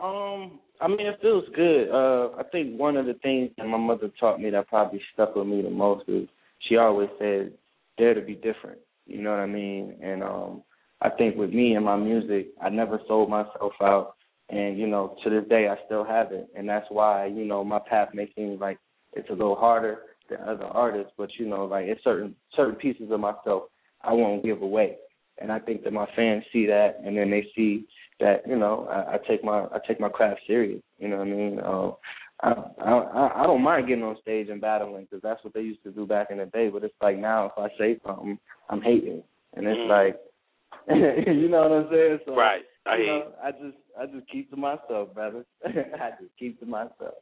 [0.00, 1.90] Um, I mean, it feels good.
[1.90, 5.36] Uh, I think one of the things that my mother taught me that probably stuck
[5.36, 6.28] with me the most is
[6.68, 7.52] she always said,
[7.98, 9.96] "Dare to be different." You know what I mean?
[10.02, 10.62] And um,
[11.00, 14.14] I think with me and my music, I never sold myself out,
[14.48, 17.80] and you know, to this day, I still haven't, and that's why you know my
[17.88, 18.78] path may seem like
[19.12, 19.98] it's a little harder
[20.30, 23.64] than other artists, but you know, like it's certain certain pieces of myself
[24.02, 24.96] I won't give away,
[25.42, 27.86] and I think that my fans see that, and then they see
[28.20, 30.82] that you know I, I take my I take my craft serious.
[30.98, 31.60] You know what I mean?
[31.60, 31.94] Um,
[32.42, 32.50] I,
[32.84, 35.90] I I don't mind getting on stage and battling because that's what they used to
[35.90, 36.68] do back in the day.
[36.68, 38.38] But it's like now if I say something,
[38.70, 39.22] I'm hating,
[39.54, 39.88] and it's Mm.
[39.88, 40.20] like
[40.88, 42.18] you know what I'm saying?
[42.26, 42.62] So Right.
[42.86, 45.44] I you know, I just I just keep to myself, brother.
[45.64, 47.14] I just keep to myself.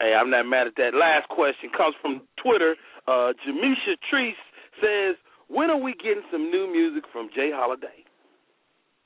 [0.00, 0.94] Hey, I'm not mad at that.
[0.94, 2.74] Last question comes from Twitter.
[3.06, 4.34] Uh, Jamisha Treese
[4.80, 5.16] says,
[5.52, 8.04] "When are we getting some new music from Jay Holiday?"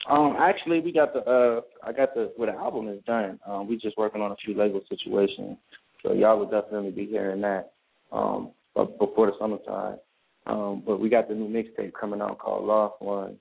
[0.09, 3.41] Um, actually, we got the uh, I got the well, the album is done.
[3.47, 5.57] Um, we just working on a few label situations,
[6.03, 7.73] so y'all will definitely be hearing that.
[8.13, 9.99] Um, before the summertime.
[10.47, 13.37] Um, but we got the new mixtape coming out called Lost One,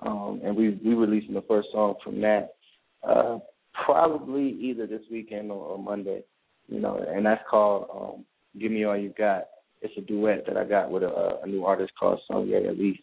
[0.00, 2.54] um, and we we releasing the first song from that.
[3.06, 3.38] Uh,
[3.84, 6.22] probably either this weekend or, or Monday,
[6.68, 8.24] you know, and that's called um,
[8.58, 9.44] "Give Me All You Got."
[9.86, 12.98] It's a duet that I got with a, a new artist called Sonya Elise.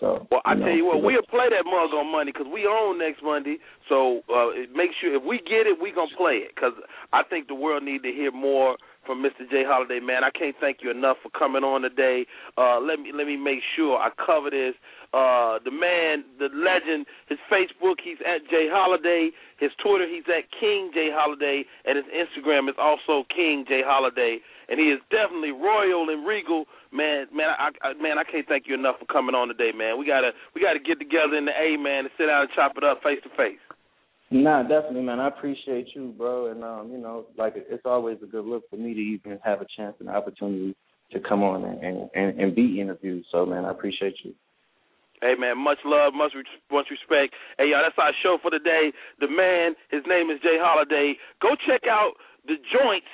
[0.00, 2.66] So, Well, I know, tell you what, we'll play that mug on Monday because we
[2.66, 3.58] own next Monday.
[3.88, 6.74] So uh, make sure if we get it, we gonna play it because
[7.12, 9.48] I think the world need to hear more from Mr.
[9.50, 9.98] J Holiday.
[9.98, 12.26] Man, I can't thank you enough for coming on today.
[12.56, 14.74] Uh, let me let me make sure I cover this.
[15.16, 19.30] Uh, the man, the legend, his Facebook, he's at Jay Holiday.
[19.56, 24.38] His Twitter, he's at King Jay Holiday, and his Instagram is also King Jay Holiday.
[24.68, 27.24] And he is definitely royal and regal, man.
[27.32, 29.96] Man, I, I man, I can't thank you enough for coming on today, man.
[29.98, 32.76] We gotta we gotta get together in the A, man, and sit down and chop
[32.76, 33.64] it up face to face.
[34.30, 35.20] Nah, definitely, man.
[35.20, 36.52] I appreciate you, bro.
[36.52, 39.62] And um, you know, like it's always a good look for me to even have
[39.62, 40.76] a chance and opportunity
[41.12, 43.24] to come on and and, and, and be interviewed.
[43.32, 44.34] So, man, I appreciate you.
[45.20, 46.32] Hey man, much love, much
[46.70, 47.34] much respect.
[47.58, 48.92] Hey y'all, that's our show for the day.
[49.18, 51.18] The man, his name is Jay Holiday.
[51.42, 52.14] Go check out
[52.46, 53.10] the joints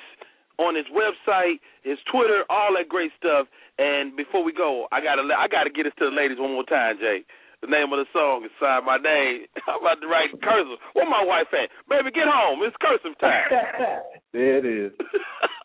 [0.57, 3.47] on his website, his Twitter, all that great stuff.
[3.77, 6.67] And before we go, I gotta I gotta get this to the ladies one more
[6.67, 7.25] time, Jay.
[7.61, 9.49] The name of the song is Sign My Name.
[9.67, 10.77] I'm about to write cursive.
[10.93, 11.73] Where my wife at?
[11.89, 12.61] Baby, get home.
[12.61, 13.49] It's cursive time.
[14.33, 14.91] there it is.